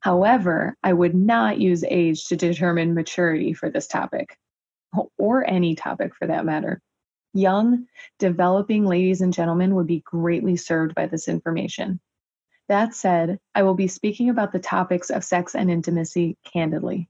However, 0.00 0.76
I 0.82 0.92
would 0.92 1.14
not 1.14 1.58
use 1.58 1.84
age 1.84 2.26
to 2.26 2.36
determine 2.36 2.94
maturity 2.94 3.52
for 3.52 3.70
this 3.70 3.86
topic. 3.86 4.36
or 5.18 5.48
any 5.48 5.76
topic 5.76 6.16
for 6.16 6.26
that 6.26 6.44
matter. 6.44 6.80
Young, 7.32 7.86
developing 8.18 8.84
ladies 8.84 9.20
and 9.20 9.32
gentlemen 9.32 9.76
would 9.76 9.86
be 9.86 10.00
greatly 10.00 10.56
served 10.56 10.96
by 10.96 11.06
this 11.06 11.28
information. 11.28 12.00
That 12.68 12.94
said, 12.94 13.38
I 13.54 13.62
will 13.62 13.74
be 13.74 13.86
speaking 13.86 14.30
about 14.30 14.50
the 14.50 14.58
topics 14.58 15.10
of 15.10 15.22
sex 15.22 15.54
and 15.54 15.70
intimacy 15.70 16.38
candidly. 16.52 17.08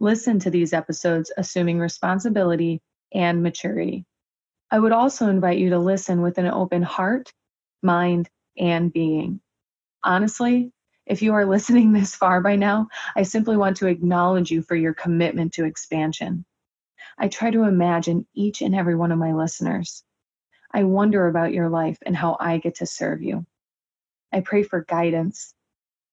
Listen 0.00 0.38
to 0.40 0.50
these 0.50 0.72
episodes 0.72 1.32
assuming 1.36 1.80
responsibility 1.80 2.80
and 3.12 3.42
maturity. 3.42 4.04
I 4.70 4.78
would 4.78 4.92
also 4.92 5.28
invite 5.28 5.58
you 5.58 5.70
to 5.70 5.78
listen 5.78 6.20
with 6.20 6.36
an 6.38 6.46
open 6.46 6.82
heart, 6.82 7.32
mind, 7.82 8.28
and 8.58 8.92
being. 8.92 9.40
Honestly, 10.04 10.72
if 11.06 11.22
you 11.22 11.32
are 11.32 11.46
listening 11.54 11.92
this 11.92 12.14
far 12.14 12.40
by 12.42 12.56
now, 12.56 12.88
I 13.16 13.22
simply 13.22 13.56
want 13.56 13.78
to 13.78 13.86
acknowledge 13.86 14.50
you 14.50 14.62
for 14.62 14.76
your 14.76 14.94
commitment 14.94 15.54
to 15.54 15.64
expansion. 15.64 16.44
I 17.18 17.28
try 17.28 17.50
to 17.50 17.64
imagine 17.64 18.26
each 18.34 18.60
and 18.60 18.74
every 18.74 18.94
one 18.94 19.10
of 19.10 19.18
my 19.18 19.32
listeners. 19.32 20.04
I 20.70 20.84
wonder 20.84 21.26
about 21.26 21.54
your 21.54 21.70
life 21.70 21.98
and 22.04 22.14
how 22.14 22.36
I 22.38 22.58
get 22.58 22.76
to 22.76 22.86
serve 22.86 23.22
you. 23.22 23.46
I 24.32 24.40
pray 24.40 24.62
for 24.62 24.84
guidance, 24.84 25.54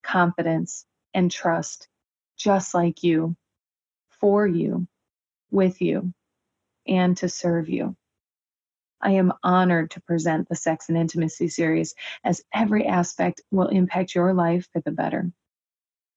confidence, 0.02 0.86
and 1.14 1.30
trust, 1.30 1.90
just 2.38 2.74
like 2.74 3.04
you, 3.04 3.36
for 4.10 4.48
you, 4.48 4.88
with 5.52 5.82
you, 5.82 6.14
and 6.88 7.18
to 7.18 7.28
serve 7.28 7.68
you. 7.68 7.98
I 9.06 9.12
am 9.12 9.32
honored 9.44 9.92
to 9.92 10.02
present 10.02 10.50
the 10.50 10.56
Sex 10.56 10.90
and 10.90 10.98
Intimacy 10.98 11.48
series 11.48 11.94
as 12.24 12.42
every 12.52 12.88
aspect 12.88 13.40
will 13.52 13.68
impact 13.68 14.16
your 14.16 14.34
life 14.34 14.68
for 14.74 14.82
the 14.82 14.90
better. 14.90 15.32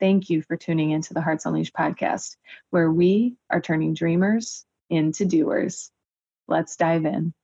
Thank 0.00 0.30
you 0.30 0.40
for 0.40 0.56
tuning 0.56 0.92
into 0.92 1.12
the 1.12 1.20
Hearts 1.20 1.44
Unleashed 1.44 1.74
podcast, 1.74 2.36
where 2.70 2.90
we 2.90 3.36
are 3.50 3.60
turning 3.60 3.92
dreamers 3.92 4.64
into 4.88 5.26
doers. 5.26 5.90
Let's 6.46 6.76
dive 6.76 7.04
in. 7.04 7.34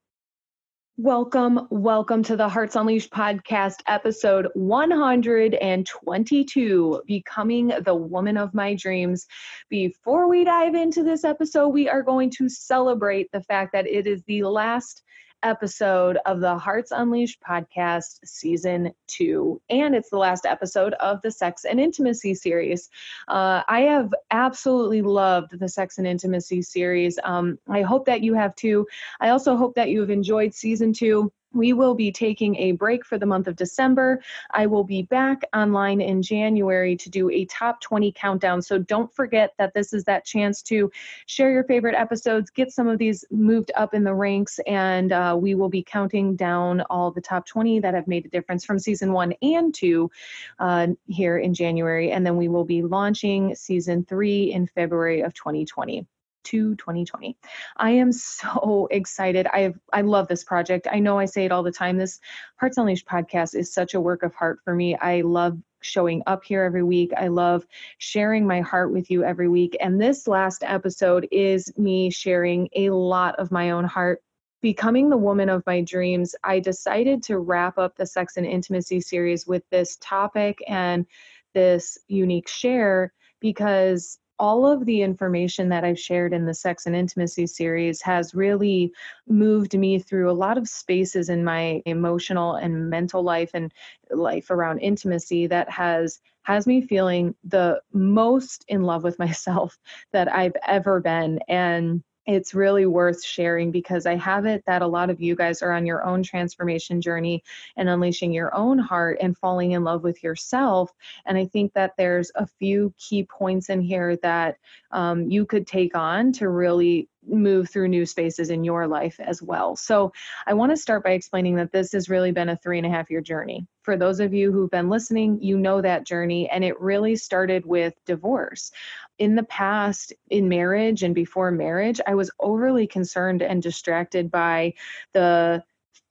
Welcome, 0.96 1.68
welcome 1.70 2.22
to 2.22 2.36
the 2.36 2.48
Hearts 2.48 2.74
Unleashed 2.74 3.10
podcast, 3.10 3.82
episode 3.86 4.48
122 4.54 7.02
Becoming 7.06 7.70
the 7.84 7.94
Woman 7.94 8.38
of 8.38 8.54
My 8.54 8.74
Dreams. 8.74 9.26
Before 9.68 10.26
we 10.26 10.44
dive 10.44 10.74
into 10.74 11.02
this 11.02 11.22
episode, 11.22 11.68
we 11.68 11.86
are 11.86 12.02
going 12.02 12.30
to 12.30 12.48
celebrate 12.48 13.30
the 13.30 13.42
fact 13.42 13.74
that 13.74 13.86
it 13.86 14.06
is 14.06 14.22
the 14.22 14.44
last 14.44 15.02
episode 15.44 16.18
of 16.26 16.40
the 16.40 16.58
Hearts 16.58 16.90
Unleashed 16.90 17.40
podcast, 17.40 18.18
season 18.24 18.92
two. 19.06 19.60
And 19.70 19.94
it's 19.94 20.10
the 20.10 20.18
last 20.18 20.46
episode 20.46 20.94
of 20.94 21.22
the 21.22 21.30
Sex 21.30 21.64
and 21.64 21.78
Intimacy 21.78 22.34
series. 22.34 22.88
Uh, 23.28 23.62
I 23.68 23.82
have 23.82 24.12
absolutely 24.30 25.02
loved 25.02 25.58
the 25.58 25.68
Sex 25.68 25.98
and 25.98 26.06
Intimacy 26.06 26.62
series. 26.62 27.18
Um, 27.22 27.58
I 27.68 27.82
hope 27.82 28.06
that 28.06 28.22
you 28.22 28.34
have 28.34 28.56
too. 28.56 28.86
I 29.20 29.28
also 29.28 29.56
hope 29.56 29.74
that 29.76 29.90
you 29.90 30.00
have 30.00 30.10
enjoyed 30.10 30.54
season 30.54 30.92
two 30.92 31.30
we 31.54 31.72
will 31.72 31.94
be 31.94 32.12
taking 32.12 32.56
a 32.56 32.72
break 32.72 33.04
for 33.04 33.18
the 33.18 33.26
month 33.26 33.46
of 33.46 33.56
December. 33.56 34.20
I 34.52 34.66
will 34.66 34.84
be 34.84 35.02
back 35.02 35.42
online 35.54 36.00
in 36.00 36.20
January 36.20 36.96
to 36.96 37.08
do 37.08 37.30
a 37.30 37.44
top 37.46 37.80
20 37.80 38.12
countdown. 38.12 38.60
So 38.60 38.78
don't 38.78 39.12
forget 39.14 39.54
that 39.58 39.72
this 39.74 39.92
is 39.92 40.04
that 40.04 40.24
chance 40.24 40.62
to 40.62 40.90
share 41.26 41.52
your 41.52 41.64
favorite 41.64 41.94
episodes, 41.94 42.50
get 42.50 42.72
some 42.72 42.88
of 42.88 42.98
these 42.98 43.24
moved 43.30 43.72
up 43.76 43.94
in 43.94 44.04
the 44.04 44.14
ranks, 44.14 44.58
and 44.66 45.12
uh, 45.12 45.36
we 45.38 45.54
will 45.54 45.68
be 45.68 45.82
counting 45.82 46.36
down 46.36 46.82
all 46.90 47.10
the 47.10 47.20
top 47.20 47.46
20 47.46 47.80
that 47.80 47.94
have 47.94 48.08
made 48.08 48.26
a 48.26 48.28
difference 48.28 48.64
from 48.64 48.78
season 48.78 49.12
one 49.12 49.32
and 49.42 49.74
two 49.74 50.10
uh, 50.58 50.88
here 51.06 51.38
in 51.38 51.54
January. 51.54 52.10
And 52.10 52.26
then 52.26 52.36
we 52.36 52.48
will 52.48 52.64
be 52.64 52.82
launching 52.82 53.54
season 53.54 54.04
three 54.04 54.52
in 54.52 54.66
February 54.66 55.20
of 55.20 55.34
2020 55.34 56.06
to 56.44 56.74
2020. 56.76 57.36
I 57.76 57.90
am 57.90 58.12
so 58.12 58.88
excited. 58.90 59.46
I 59.52 59.74
I 59.92 60.02
love 60.02 60.28
this 60.28 60.44
project. 60.44 60.86
I 60.90 60.98
know 60.98 61.18
I 61.18 61.24
say 61.24 61.44
it 61.44 61.52
all 61.52 61.62
the 61.62 61.72
time. 61.72 61.98
This 61.98 62.20
Hearts 62.56 62.78
Unleashed 62.78 63.06
podcast 63.06 63.54
is 63.54 63.72
such 63.72 63.94
a 63.94 64.00
work 64.00 64.22
of 64.22 64.34
heart 64.34 64.60
for 64.64 64.74
me. 64.74 64.96
I 64.96 65.22
love 65.22 65.58
showing 65.84 66.22
up 66.26 66.44
here 66.44 66.62
every 66.62 66.82
week. 66.82 67.12
I 67.16 67.28
love 67.28 67.66
sharing 67.98 68.46
my 68.46 68.60
heart 68.60 68.92
with 68.92 69.10
you 69.10 69.22
every 69.22 69.48
week. 69.48 69.76
And 69.80 70.00
this 70.00 70.26
last 70.26 70.62
episode 70.64 71.28
is 71.30 71.76
me 71.76 72.10
sharing 72.10 72.68
a 72.74 72.90
lot 72.90 73.38
of 73.38 73.50
my 73.50 73.70
own 73.70 73.84
heart. 73.84 74.22
Becoming 74.62 75.10
the 75.10 75.18
woman 75.18 75.50
of 75.50 75.62
my 75.66 75.82
dreams, 75.82 76.34
I 76.42 76.58
decided 76.58 77.22
to 77.24 77.38
wrap 77.38 77.76
up 77.76 77.96
the 77.96 78.06
sex 78.06 78.38
and 78.38 78.46
intimacy 78.46 79.02
series 79.02 79.46
with 79.46 79.62
this 79.70 79.98
topic 80.00 80.58
and 80.66 81.06
this 81.52 81.98
unique 82.08 82.48
share 82.48 83.12
because 83.40 84.18
all 84.38 84.66
of 84.66 84.84
the 84.84 85.02
information 85.02 85.68
that 85.68 85.84
I've 85.84 85.98
shared 85.98 86.32
in 86.32 86.44
the 86.44 86.54
Sex 86.54 86.86
and 86.86 86.96
Intimacy 86.96 87.46
series 87.46 88.02
has 88.02 88.34
really 88.34 88.92
moved 89.28 89.76
me 89.76 89.98
through 89.98 90.30
a 90.30 90.32
lot 90.32 90.58
of 90.58 90.68
spaces 90.68 91.28
in 91.28 91.44
my 91.44 91.82
emotional 91.86 92.56
and 92.56 92.90
mental 92.90 93.22
life 93.22 93.50
and 93.54 93.72
life 94.10 94.50
around 94.50 94.80
intimacy 94.80 95.46
that 95.46 95.70
has 95.70 96.20
has 96.42 96.66
me 96.66 96.82
feeling 96.82 97.34
the 97.44 97.80
most 97.92 98.64
in 98.68 98.82
love 98.82 99.02
with 99.02 99.18
myself 99.18 99.78
that 100.12 100.30
I've 100.32 100.56
ever 100.66 101.00
been. 101.00 101.40
And 101.48 102.02
it's 102.26 102.54
really 102.54 102.86
worth 102.86 103.24
sharing 103.24 103.70
because 103.70 104.06
I 104.06 104.16
have 104.16 104.46
it 104.46 104.64
that 104.66 104.82
a 104.82 104.86
lot 104.86 105.10
of 105.10 105.20
you 105.20 105.36
guys 105.36 105.62
are 105.62 105.72
on 105.72 105.86
your 105.86 106.04
own 106.04 106.22
transformation 106.22 107.00
journey 107.00 107.42
and 107.76 107.88
unleashing 107.88 108.32
your 108.32 108.54
own 108.54 108.78
heart 108.78 109.18
and 109.20 109.36
falling 109.36 109.72
in 109.72 109.84
love 109.84 110.02
with 110.02 110.22
yourself. 110.22 110.92
And 111.26 111.36
I 111.36 111.46
think 111.46 111.72
that 111.74 111.92
there's 111.98 112.30
a 112.34 112.46
few 112.46 112.94
key 112.98 113.24
points 113.24 113.68
in 113.68 113.80
here 113.80 114.16
that 114.22 114.56
um, 114.90 115.30
you 115.30 115.44
could 115.44 115.66
take 115.66 115.96
on 115.96 116.32
to 116.32 116.48
really 116.48 117.08
move 117.26 117.68
through 117.68 117.88
new 117.88 118.06
spaces 118.06 118.50
in 118.50 118.64
your 118.64 118.86
life 118.86 119.18
as 119.20 119.42
well. 119.42 119.76
So, 119.76 120.12
I 120.46 120.54
want 120.54 120.70
to 120.72 120.76
start 120.76 121.04
by 121.04 121.10
explaining 121.10 121.56
that 121.56 121.72
this 121.72 121.92
has 121.92 122.08
really 122.08 122.32
been 122.32 122.48
a 122.48 122.56
three 122.56 122.78
and 122.78 122.86
a 122.86 122.90
half 122.90 123.10
year 123.10 123.20
journey. 123.20 123.66
For 123.82 123.96
those 123.96 124.20
of 124.20 124.32
you 124.32 124.52
who've 124.52 124.70
been 124.70 124.88
listening, 124.88 125.40
you 125.40 125.58
know 125.58 125.80
that 125.82 126.06
journey, 126.06 126.48
and 126.50 126.64
it 126.64 126.80
really 126.80 127.16
started 127.16 127.66
with 127.66 127.94
divorce. 128.06 128.70
In 129.18 129.34
the 129.34 129.42
past, 129.44 130.12
in 130.30 130.48
marriage 130.48 131.02
and 131.02 131.14
before 131.14 131.50
marriage, 131.50 132.00
I 132.06 132.14
was 132.14 132.30
overly 132.40 132.86
concerned 132.86 133.42
and 133.42 133.62
distracted 133.62 134.30
by 134.30 134.74
the 135.12 135.62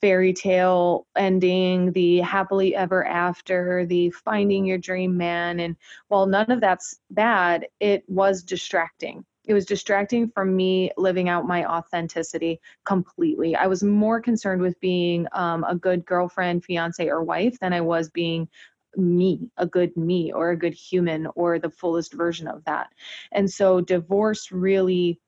fairy 0.02 0.34
tale 0.34 1.08
ending, 1.16 1.94
the 1.94 2.20
happily 2.20 2.76
ever 2.76 3.08
after, 3.08 3.86
the 3.86 4.10
finding 4.10 4.66
your 4.66 4.78
dream 4.78 5.16
man. 5.16 5.62
And 5.62 5.78
while 6.10 6.26
none 6.26 6.52
of 6.52 6.60
that's 6.60 7.00
bad, 7.10 7.68
it 7.80 8.04
was 8.10 8.44
distracting 8.44 9.26
it 9.46 9.54
was 9.54 9.66
distracting 9.66 10.30
from 10.30 10.56
me 10.56 10.92
living 10.98 11.30
out 11.30 11.48
my 11.48 11.66
authenticity 11.66 12.60
completely. 12.86 13.56
I 13.56 13.68
was 13.68 13.84
more 13.84 14.22
concerned 14.22 14.62
with 14.62 14.80
being 14.80 15.28
um, 15.34 15.66
a 15.68 15.76
good 15.76 16.06
girlfriend, 16.06 16.64
fiance, 16.64 17.08
or 17.08 17.24
wife 17.24 17.60
than 17.60 17.74
I 17.74 17.82
was 17.82 18.10
being 18.10 18.48
me, 18.96 19.50
a 19.58 19.66
good 19.66 19.96
me, 19.98 20.32
or 20.32 20.52
a 20.52 20.58
good 20.58 20.74
human, 20.74 21.28
or 21.36 21.60
the 21.60 21.70
fullest 21.70 22.14
version 22.14 22.48
of 22.48 22.64
that. 22.66 22.90
And 23.32 23.50
so 23.50 23.82
divorce 23.82 24.52
really 24.52 25.20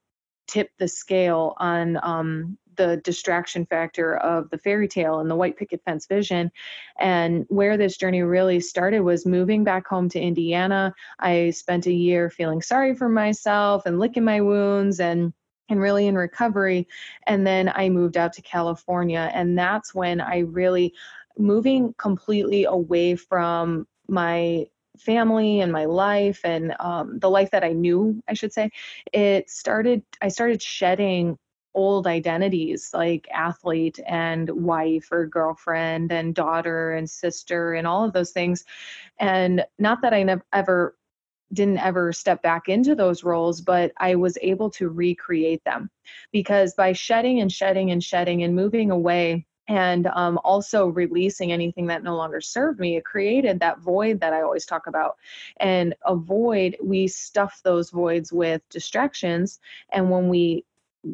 tipped 0.48 0.78
the 0.78 0.88
scale 0.88 1.56
on 1.58 2.00
um, 2.04 2.58
the 2.76 2.98
distraction 2.98 3.66
factor 3.66 4.18
of 4.18 4.50
the 4.50 4.58
fairy 4.58 4.88
tale 4.88 5.20
and 5.20 5.30
the 5.30 5.36
white 5.36 5.58
picket 5.58 5.82
fence 5.84 6.06
vision. 6.06 6.52
And 7.00 7.46
where 7.50 7.78
this 7.78 7.98
journey 7.98 8.22
really 8.24 8.60
started 8.60 9.02
was 9.02 9.26
moving 9.26 9.64
back 9.64 9.88
home 9.88 10.10
to 10.10 10.20
Indiana. 10.20 10.94
I 11.20 11.52
spent 11.52 11.88
a 11.88 11.94
year 11.94 12.30
feeling 12.30 12.62
sorry 12.62 12.96
for 12.96 13.10
myself 13.10 13.86
and 13.86 14.00
licking 14.00 14.24
my 14.24 14.42
wounds 14.42 15.00
and 15.00 15.34
and 15.70 15.80
really 15.80 16.08
in 16.08 16.16
recovery. 16.16 16.88
And 17.26 17.46
then 17.46 17.72
I 17.74 17.90
moved 17.90 18.18
out 18.18 18.34
to 18.34 18.42
California. 18.42 19.32
And 19.34 19.58
that's 19.58 19.96
when 19.96 20.22
I 20.22 20.40
really 20.40 20.94
moving 21.38 21.94
completely 21.98 22.66
away 22.66 23.16
from 23.16 23.88
my 24.08 24.68
family 24.98 25.62
and 25.62 25.72
my 25.72 25.86
life 25.86 26.42
and 26.44 26.76
um, 26.80 27.20
the 27.20 27.30
life 27.30 27.52
that 27.52 27.64
I 27.64 27.74
knew, 27.74 28.22
I 28.28 28.34
should 28.34 28.54
say, 28.54 28.70
it 29.12 29.50
started, 29.50 30.04
I 30.22 30.30
started 30.30 30.62
shedding 30.62 31.38
old 31.76 32.08
identities 32.08 32.90
like 32.94 33.28
athlete 33.32 34.00
and 34.08 34.50
wife 34.50 35.12
or 35.12 35.28
girlfriend 35.28 36.12
and 36.12 36.34
daughter 36.34 36.94
and 36.94 37.10
sister 37.10 37.74
and 37.76 37.86
all 37.86 38.04
of 38.04 38.14
those 38.14 38.32
things. 38.32 38.64
And 39.20 39.64
not 39.78 40.02
that 40.02 40.14
I 40.14 40.24
never 40.24 40.46
ever 40.54 40.96
didn't 41.54 41.78
ever 41.78 42.12
step 42.12 42.42
back 42.42 42.68
into 42.68 42.96
those 42.96 43.24
roles, 43.24 43.62
but 43.62 43.92
I 43.98 44.16
was 44.16 44.38
able 44.42 44.72
to 44.72 44.90
recreate 44.90 45.64
them 45.64 45.92
because 46.32 46.74
by 46.74 46.94
shedding 46.94 47.40
and 47.40 47.52
shedding 47.52 47.92
and 47.92 48.04
shedding 48.04 48.44
and 48.44 48.56
moving 48.56 48.90
away, 48.90 49.46
and 49.68 50.08
um, 50.08 50.40
also 50.44 50.88
releasing 50.88 51.52
anything 51.52 51.88
that 51.88 52.04
no 52.04 52.16
longer 52.16 52.40
served 52.40 52.80
me, 52.80 52.98
it 52.98 53.06
created 53.06 53.60
that 53.60 53.80
void 53.80 54.20
that 54.20 54.34
I 54.34 54.42
always 54.42 54.66
talk 54.66 54.88
about. 54.88 55.18
And 55.60 55.96
a 56.06 56.16
void, 56.16 56.78
we 56.84 57.08
stuff 57.08 57.62
those 57.64 57.90
voids 57.90 58.32
with 58.32 58.62
distractions. 58.70 59.60
And 59.92 60.12
when 60.12 60.30
we 60.30 60.66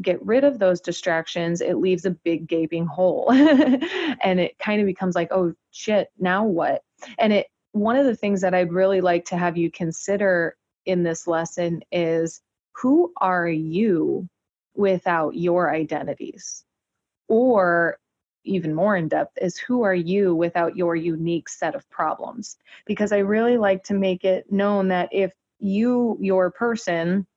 get 0.02 0.24
rid 0.26 0.44
of 0.44 0.60
those 0.60 0.82
distractions, 0.82 1.62
it 1.62 1.78
leaves 1.78 2.06
a 2.06 2.12
big 2.12 2.48
gaping 2.48 2.86
hole. 2.86 3.32
and 3.32 4.40
it 4.40 4.58
kind 4.60 4.80
of 4.80 4.88
becomes 4.88 5.16
like, 5.16 5.32
oh 5.32 5.54
shit, 5.72 6.10
now 6.20 6.46
what? 6.46 6.84
And 7.18 7.34
it 7.34 7.48
one 7.74 7.96
of 7.96 8.06
the 8.06 8.16
things 8.16 8.42
that 8.42 8.54
I'd 8.54 8.72
really 8.72 9.02
like 9.02 9.26
to 9.26 9.38
have 9.38 9.58
you 9.58 9.72
consider 9.72 10.58
in 10.86 11.04
this 11.04 11.28
lesson 11.28 11.82
is 11.92 12.42
who 12.74 13.14
are 13.18 13.48
you 13.48 14.28
without 14.76 15.36
your 15.36 15.74
identities? 15.74 16.64
Or 17.28 17.98
even 18.44 18.74
more 18.74 18.98
in 18.98 19.08
depth 19.08 19.38
is 19.42 19.58
who 19.58 19.84
are 19.84 19.96
you 19.96 20.36
without 20.36 20.76
your 20.76 20.96
unique 20.96 21.48
set 21.48 21.76
of 21.76 21.90
problems? 21.90 22.58
Because 22.86 23.12
I 23.12 23.20
really 23.20 23.58
like 23.58 23.84
to 23.86 23.94
make 23.94 24.26
it 24.26 24.52
known 24.52 24.90
that 24.90 25.10
if 25.12 25.32
you, 25.60 26.18
your 26.20 26.52
person, 26.52 27.28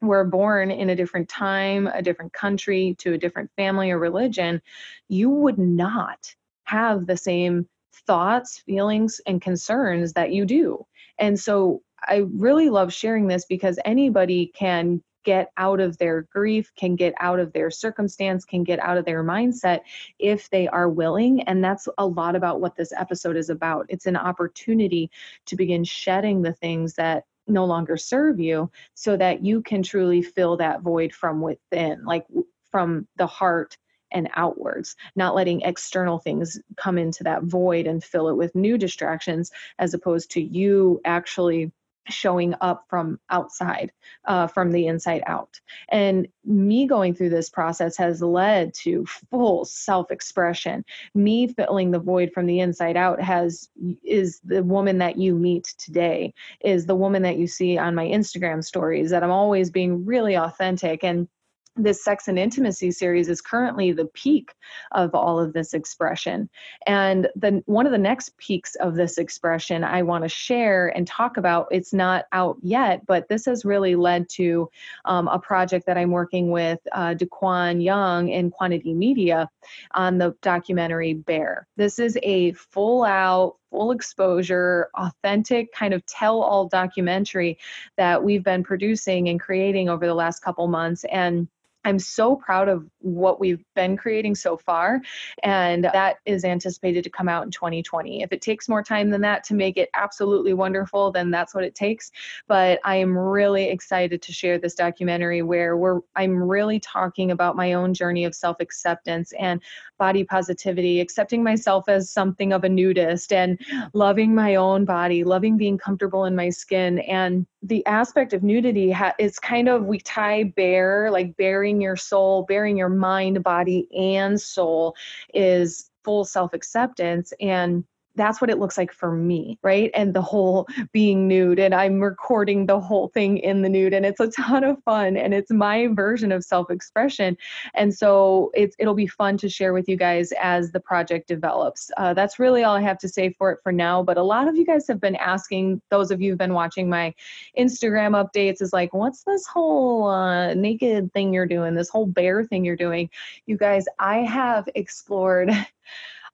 were 0.00 0.24
born 0.24 0.70
in 0.70 0.90
a 0.90 0.96
different 0.96 1.28
time, 1.28 1.86
a 1.86 2.02
different 2.02 2.32
country, 2.32 2.96
to 2.98 3.12
a 3.12 3.18
different 3.18 3.50
family 3.56 3.90
or 3.90 3.98
religion, 3.98 4.62
you 5.08 5.28
would 5.28 5.58
not 5.58 6.34
have 6.64 7.06
the 7.06 7.16
same 7.16 7.68
thoughts, 8.06 8.58
feelings, 8.58 9.20
and 9.26 9.42
concerns 9.42 10.12
that 10.14 10.32
you 10.32 10.44
do. 10.44 10.86
And 11.18 11.38
so 11.38 11.82
I 12.02 12.24
really 12.32 12.70
love 12.70 12.92
sharing 12.92 13.26
this 13.26 13.44
because 13.44 13.78
anybody 13.84 14.50
can 14.54 15.02
get 15.24 15.50
out 15.56 15.80
of 15.80 15.98
their 15.98 16.22
grief, 16.32 16.72
can 16.76 16.96
get 16.96 17.14
out 17.20 17.38
of 17.38 17.52
their 17.52 17.70
circumstance, 17.70 18.44
can 18.44 18.64
get 18.64 18.78
out 18.78 18.96
of 18.96 19.04
their 19.04 19.22
mindset 19.22 19.80
if 20.18 20.48
they 20.48 20.66
are 20.68 20.88
willing. 20.88 21.42
And 21.42 21.62
that's 21.62 21.88
a 21.98 22.06
lot 22.06 22.36
about 22.36 22.60
what 22.60 22.76
this 22.76 22.92
episode 22.92 23.36
is 23.36 23.50
about. 23.50 23.86
It's 23.88 24.06
an 24.06 24.16
opportunity 24.16 25.10
to 25.46 25.56
begin 25.56 25.84
shedding 25.84 26.40
the 26.40 26.54
things 26.54 26.94
that 26.94 27.24
no 27.50 27.64
longer 27.64 27.96
serve 27.96 28.40
you 28.40 28.70
so 28.94 29.16
that 29.16 29.44
you 29.44 29.62
can 29.62 29.82
truly 29.82 30.22
fill 30.22 30.56
that 30.58 30.80
void 30.82 31.12
from 31.12 31.40
within, 31.40 32.04
like 32.04 32.26
from 32.70 33.06
the 33.16 33.26
heart 33.26 33.76
and 34.12 34.28
outwards, 34.34 34.96
not 35.14 35.34
letting 35.34 35.60
external 35.62 36.18
things 36.18 36.58
come 36.76 36.98
into 36.98 37.22
that 37.24 37.42
void 37.44 37.86
and 37.86 38.02
fill 38.02 38.28
it 38.28 38.34
with 38.36 38.54
new 38.54 38.76
distractions, 38.76 39.50
as 39.78 39.94
opposed 39.94 40.32
to 40.32 40.42
you 40.42 41.00
actually 41.04 41.70
showing 42.10 42.54
up 42.60 42.84
from 42.88 43.18
outside, 43.30 43.92
uh, 44.26 44.46
from 44.46 44.72
the 44.72 44.86
inside 44.86 45.22
out. 45.26 45.60
And 45.88 46.28
me 46.44 46.86
going 46.86 47.14
through 47.14 47.30
this 47.30 47.50
process 47.50 47.96
has 47.96 48.22
led 48.22 48.74
to 48.74 49.06
full 49.30 49.64
self-expression. 49.64 50.84
Me 51.14 51.48
filling 51.48 51.90
the 51.90 51.98
void 51.98 52.32
from 52.32 52.46
the 52.46 52.60
inside 52.60 52.96
out 52.96 53.20
has 53.20 53.68
is 54.04 54.40
the 54.44 54.62
woman 54.62 54.98
that 54.98 55.16
you 55.16 55.34
meet 55.34 55.74
today, 55.78 56.34
is 56.62 56.86
the 56.86 56.94
woman 56.94 57.22
that 57.22 57.36
you 57.36 57.46
see 57.46 57.78
on 57.78 57.94
my 57.94 58.06
Instagram 58.06 58.64
stories, 58.64 59.10
that 59.10 59.22
I'm 59.22 59.30
always 59.30 59.70
being 59.70 60.04
really 60.04 60.36
authentic 60.36 61.04
and 61.04 61.28
this 61.76 62.02
sex 62.04 62.28
and 62.28 62.38
intimacy 62.38 62.90
series 62.90 63.28
is 63.28 63.40
currently 63.40 63.92
the 63.92 64.06
peak 64.06 64.54
of 64.92 65.14
all 65.14 65.38
of 65.38 65.52
this 65.52 65.72
expression. 65.72 66.48
And 66.86 67.28
then 67.36 67.62
one 67.66 67.86
of 67.86 67.92
the 67.92 67.98
next 67.98 68.36
peaks 68.38 68.74
of 68.76 68.94
this 68.94 69.18
expression 69.18 69.84
i 69.84 70.02
want 70.02 70.24
to 70.24 70.28
share 70.28 70.88
and 70.88 71.06
talk 71.06 71.36
about 71.36 71.66
it's 71.70 71.92
not 71.92 72.24
out 72.32 72.56
yet 72.62 73.04
but 73.06 73.28
this 73.28 73.44
has 73.44 73.64
really 73.64 73.94
led 73.94 74.28
to 74.28 74.68
um, 75.04 75.28
a 75.28 75.38
project 75.38 75.86
that 75.86 75.96
i'm 75.96 76.10
working 76.10 76.50
with 76.50 76.78
uh, 76.92 77.14
daquan 77.14 77.82
young 77.82 78.28
in 78.28 78.50
quantity 78.50 78.94
media 78.94 79.48
on 79.92 80.18
the 80.18 80.34
documentary 80.42 81.14
bare. 81.14 81.66
This 81.76 81.98
is 81.98 82.18
a 82.22 82.52
full 82.52 83.04
out 83.04 83.56
full 83.70 83.92
exposure, 83.92 84.90
authentic 84.94 85.72
kind 85.72 85.94
of 85.94 86.04
tell 86.06 86.42
all 86.42 86.66
documentary 86.66 87.58
that 87.96 88.22
we've 88.22 88.44
been 88.44 88.62
producing 88.62 89.28
and 89.28 89.40
creating 89.40 89.88
over 89.88 90.06
the 90.06 90.14
last 90.14 90.42
couple 90.42 90.66
months. 90.66 91.04
And 91.10 91.48
I'm 91.84 91.98
so 91.98 92.36
proud 92.36 92.68
of 92.68 92.86
what 92.98 93.40
we've 93.40 93.64
been 93.74 93.96
creating 93.96 94.34
so 94.34 94.56
far, 94.56 95.00
and 95.42 95.84
that 95.84 96.16
is 96.26 96.44
anticipated 96.44 97.04
to 97.04 97.10
come 97.10 97.28
out 97.28 97.44
in 97.44 97.50
2020. 97.50 98.22
If 98.22 98.32
it 98.32 98.42
takes 98.42 98.68
more 98.68 98.82
time 98.82 99.10
than 99.10 99.22
that 99.22 99.44
to 99.44 99.54
make 99.54 99.76
it 99.76 99.88
absolutely 99.94 100.52
wonderful, 100.52 101.10
then 101.10 101.30
that's 101.30 101.54
what 101.54 101.64
it 101.64 101.74
takes. 101.74 102.10
But 102.48 102.80
I 102.84 102.96
am 102.96 103.16
really 103.16 103.70
excited 103.70 104.20
to 104.22 104.32
share 104.32 104.58
this 104.58 104.74
documentary 104.74 105.42
where 105.42 105.76
we're 105.76 106.00
I'm 106.16 106.36
really 106.42 106.80
talking 106.80 107.30
about 107.30 107.56
my 107.56 107.72
own 107.72 107.94
journey 107.94 108.24
of 108.24 108.34
self-acceptance 108.34 109.32
and 109.38 109.62
body 109.98 110.24
positivity, 110.24 111.00
accepting 111.00 111.42
myself 111.42 111.88
as 111.88 112.10
something 112.10 112.52
of 112.52 112.64
a 112.64 112.68
nudist, 112.68 113.32
and 113.32 113.58
loving 113.94 114.34
my 114.34 114.54
own 114.56 114.84
body, 114.84 115.24
loving 115.24 115.56
being 115.56 115.78
comfortable 115.78 116.24
in 116.24 116.36
my 116.36 116.50
skin, 116.50 116.98
and 117.00 117.46
the 117.62 117.84
aspect 117.86 118.32
of 118.32 118.42
nudity 118.42 118.90
ha- 118.90 119.14
is 119.18 119.38
kind 119.38 119.68
of 119.68 119.84
we 119.84 119.98
tie 119.98 120.44
bare 120.44 121.10
like 121.10 121.36
bearing 121.36 121.80
your 121.80 121.96
soul 121.96 122.44
bearing 122.48 122.76
your 122.76 122.88
mind 122.88 123.42
body 123.42 123.86
and 123.96 124.40
soul 124.40 124.94
is 125.34 125.90
full 126.02 126.24
self 126.24 126.54
acceptance 126.54 127.32
and 127.40 127.84
that's 128.16 128.40
what 128.40 128.50
it 128.50 128.58
looks 128.58 128.76
like 128.76 128.92
for 128.92 129.12
me, 129.12 129.58
right? 129.62 129.90
And 129.94 130.14
the 130.14 130.22
whole 130.22 130.66
being 130.92 131.28
nude, 131.28 131.58
and 131.58 131.74
I'm 131.74 132.00
recording 132.00 132.66
the 132.66 132.80
whole 132.80 133.08
thing 133.08 133.38
in 133.38 133.62
the 133.62 133.68
nude, 133.68 133.94
and 133.94 134.04
it's 134.04 134.20
a 134.20 134.28
ton 134.28 134.64
of 134.64 134.82
fun, 134.84 135.16
and 135.16 135.32
it's 135.32 135.50
my 135.50 135.88
version 135.88 136.32
of 136.32 136.44
self-expression, 136.44 137.36
and 137.74 137.94
so 137.94 138.50
it's 138.54 138.76
it'll 138.78 138.94
be 138.94 139.06
fun 139.06 139.36
to 139.38 139.48
share 139.48 139.72
with 139.72 139.88
you 139.88 139.96
guys 139.96 140.32
as 140.40 140.72
the 140.72 140.80
project 140.80 141.28
develops. 141.28 141.90
Uh, 141.96 142.14
that's 142.14 142.38
really 142.38 142.64
all 142.64 142.76
I 142.76 142.80
have 142.80 142.98
to 142.98 143.08
say 143.08 143.34
for 143.38 143.52
it 143.52 143.60
for 143.62 143.72
now. 143.72 144.02
But 144.02 144.16
a 144.16 144.22
lot 144.22 144.48
of 144.48 144.56
you 144.56 144.66
guys 144.66 144.86
have 144.88 145.00
been 145.00 145.16
asking, 145.16 145.80
those 145.90 146.10
of 146.10 146.20
you 146.20 146.30
who've 146.30 146.38
been 146.38 146.54
watching 146.54 146.88
my 146.88 147.14
Instagram 147.58 148.12
updates, 148.12 148.60
is 148.60 148.72
like, 148.72 148.92
what's 148.92 149.22
this 149.24 149.46
whole 149.46 150.08
uh, 150.08 150.54
naked 150.54 151.12
thing 151.12 151.32
you're 151.32 151.46
doing? 151.46 151.74
This 151.74 151.88
whole 151.88 152.06
bare 152.06 152.44
thing 152.44 152.64
you're 152.64 152.76
doing? 152.76 153.10
You 153.46 153.56
guys, 153.56 153.86
I 153.98 154.18
have 154.18 154.68
explored. 154.74 155.50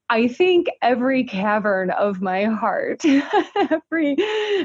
I 0.09 0.29
think 0.29 0.69
every 0.83 1.25
cavern 1.25 1.91
of 1.91 2.23
my 2.23 2.45
heart, 2.45 3.03
every 3.71 4.17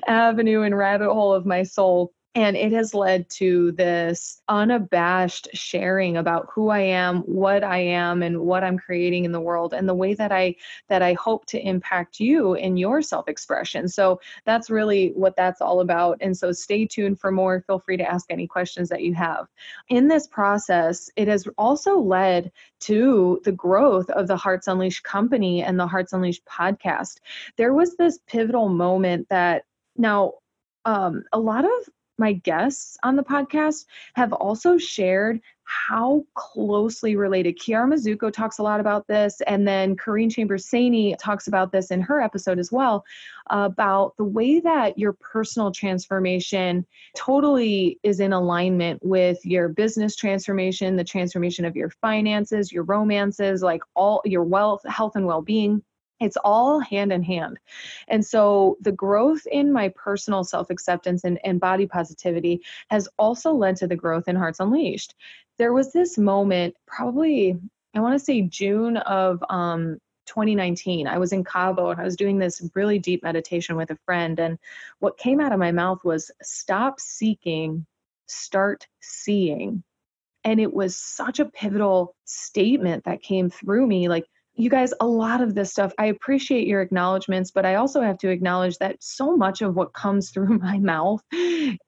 avenue 0.08 0.62
and 0.62 0.78
rabbit 0.78 1.12
hole 1.12 1.34
of 1.34 1.46
my 1.46 1.64
soul 1.64 2.14
and 2.36 2.56
it 2.56 2.72
has 2.72 2.94
led 2.94 3.30
to 3.30 3.72
this 3.74 4.42
unabashed 4.48 5.48
sharing 5.54 6.18
about 6.18 6.48
who 6.52 6.70
i 6.70 6.80
am 6.80 7.20
what 7.22 7.64
i 7.64 7.78
am 7.78 8.24
and 8.24 8.40
what 8.40 8.64
i'm 8.64 8.78
creating 8.78 9.26
in 9.26 9.32
the 9.32 9.40
world 9.40 9.74
and 9.74 9.88
the 9.88 9.94
way 9.94 10.14
that 10.14 10.32
i 10.32 10.56
that 10.88 11.02
i 11.02 11.14
hope 11.14 11.46
to 11.46 11.60
impact 11.60 12.20
you 12.20 12.54
in 12.54 12.78
your 12.78 13.02
self 13.02 13.28
expression 13.28 13.88
so 13.88 14.20
that's 14.46 14.70
really 14.70 15.10
what 15.16 15.36
that's 15.36 15.62
all 15.62 15.82
about. 15.82 16.18
And 16.22 16.36
so 16.36 16.52
stay 16.52 16.86
tuned 16.86 17.20
for 17.20 17.32
more. 17.32 17.64
Feel 17.68 17.80
free 17.80 17.98
to 17.98 18.10
ask 18.10 18.28
any 18.30 18.48
questions 18.48 18.90
that 18.90 19.04
you 19.04 19.14
have. 19.14 19.48
In 19.90 20.08
this 20.08 20.28
process 20.28 21.10
it 21.16 21.28
has 21.28 21.48
also 21.58 21.98
led 21.98 22.52
to 22.82 23.42
the 23.44 23.52
growth 23.52 24.10
of 24.10 24.28
the 24.28 24.38
hearts 24.38 24.68
unleashed 24.68 25.04
company 25.04 25.64
and 25.64 25.80
the 25.80 25.88
hearts 25.88 26.14
unleashed 26.14 26.46
podcast. 26.46 27.20
There 27.58 27.74
was 27.74 27.96
this 27.96 28.20
pivotal 28.28 28.70
moment 28.70 29.28
that 29.30 29.64
now 29.98 30.34
um, 30.86 31.24
a 31.32 31.40
lot 31.40 31.66
of 31.66 31.90
my 32.22 32.34
guests 32.34 32.98
on 33.04 33.18
the 33.18 33.24
podcast 33.24 33.86
have 34.14 34.32
also 34.32 34.78
shared 34.78 35.42
how 35.64 36.24
closely 36.36 37.16
related. 37.16 37.58
Kiara 37.58 37.92
Mizuko 37.92 38.32
talks 38.32 38.60
a 38.60 38.64
lot 38.64 38.80
about 38.80 39.08
this, 39.08 39.42
and 39.48 39.68
then 39.68 39.96
Kareen 39.96 40.30
Chambers 40.30 40.70
talks 41.18 41.48
about 41.48 41.72
this 41.72 41.92
in 41.92 42.02
her 42.02 42.22
episode 42.22 42.60
as 42.60 42.72
well 42.72 43.04
about 43.50 44.16
the 44.18 44.24
way 44.24 44.60
that 44.60 44.98
your 44.98 45.14
personal 45.14 45.72
transformation 45.72 46.86
totally 47.16 48.00
is 48.04 48.20
in 48.20 48.34
alignment 48.34 49.00
with 49.04 49.44
your 49.46 49.70
business 49.70 50.16
transformation, 50.16 50.96
the 50.96 51.04
transformation 51.04 51.66
of 51.66 51.76
your 51.76 51.90
finances, 51.90 52.72
your 52.72 52.84
romances, 52.84 53.62
like 53.62 53.82
all 53.96 54.22
your 54.26 54.44
wealth, 54.44 54.82
health, 54.88 55.16
and 55.16 55.26
well 55.26 55.42
being 55.42 55.82
it's 56.22 56.38
all 56.44 56.80
hand 56.80 57.12
in 57.12 57.24
hand. 57.24 57.58
And 58.08 58.26
so 58.26 58.78
the 58.82 58.92
growth 58.92 59.46
in 59.52 59.74
my 59.74 59.90
personal 59.90 60.44
self 60.44 60.70
acceptance 60.70 61.24
and, 61.24 61.40
and 61.44 61.60
body 61.60 61.88
positivity 61.88 62.62
has 62.90 63.10
also 63.18 63.52
led 63.52 63.76
to 63.78 63.88
the 63.88 63.96
growth 63.96 64.28
in 64.28 64.36
Hearts 64.36 64.60
Unleashed. 64.60 65.16
There 65.58 65.74
was 65.74 65.92
this 65.92 66.18
moment, 66.18 66.76
probably, 66.88 67.58
I 67.96 68.00
want 68.00 68.18
to 68.18 68.24
say 68.24 68.44
June 68.44 68.98
of 68.98 69.44
um, 69.50 69.98
2019. 70.28 71.08
I 71.08 71.18
was 71.18 71.34
in 71.34 71.44
Cabo 71.44 71.90
and 71.90 72.00
I 72.00 72.04
was 72.04 72.16
doing 72.16 72.38
this 72.38 72.62
really 72.76 73.00
deep 73.00 73.24
meditation 73.24 73.76
with 73.76 73.92
a 73.92 73.98
friend. 74.06 74.40
And 74.40 74.58
what 75.00 75.18
came 75.18 75.42
out 75.42 75.52
of 75.52 75.60
my 75.60 75.72
mouth 75.72 76.04
was 76.04 76.32
stop 76.42 77.00
seeking, 77.00 77.86
start 78.28 78.88
seeing. 79.02 79.84
And 80.44 80.60
it 80.60 80.74
was 80.74 80.96
such 80.96 81.40
a 81.40 81.46
pivotal 81.46 82.16
statement 82.26 83.04
that 83.04 83.22
came 83.22 83.50
through 83.50 83.86
me 83.86 84.08
like, 84.08 84.26
you 84.56 84.70
guys, 84.70 84.94
a 85.00 85.06
lot 85.06 85.42
of 85.42 85.56
this 85.56 85.72
stuff, 85.72 85.94
I 85.98 86.06
appreciate 86.08 86.68
your 86.68 86.82
acknowledgments, 86.82 87.52
but 87.52 87.66
I 87.66 87.76
also 87.76 88.02
have 88.02 88.18
to 88.20 88.30
acknowledge 88.30 88.78
that 88.78 88.98
so 89.02 89.38
much 89.38 89.62
of 89.62 89.76
what 89.76 89.94
comes 89.94 90.30
through 90.32 90.60
my 90.60 90.78
mouth 90.78 91.22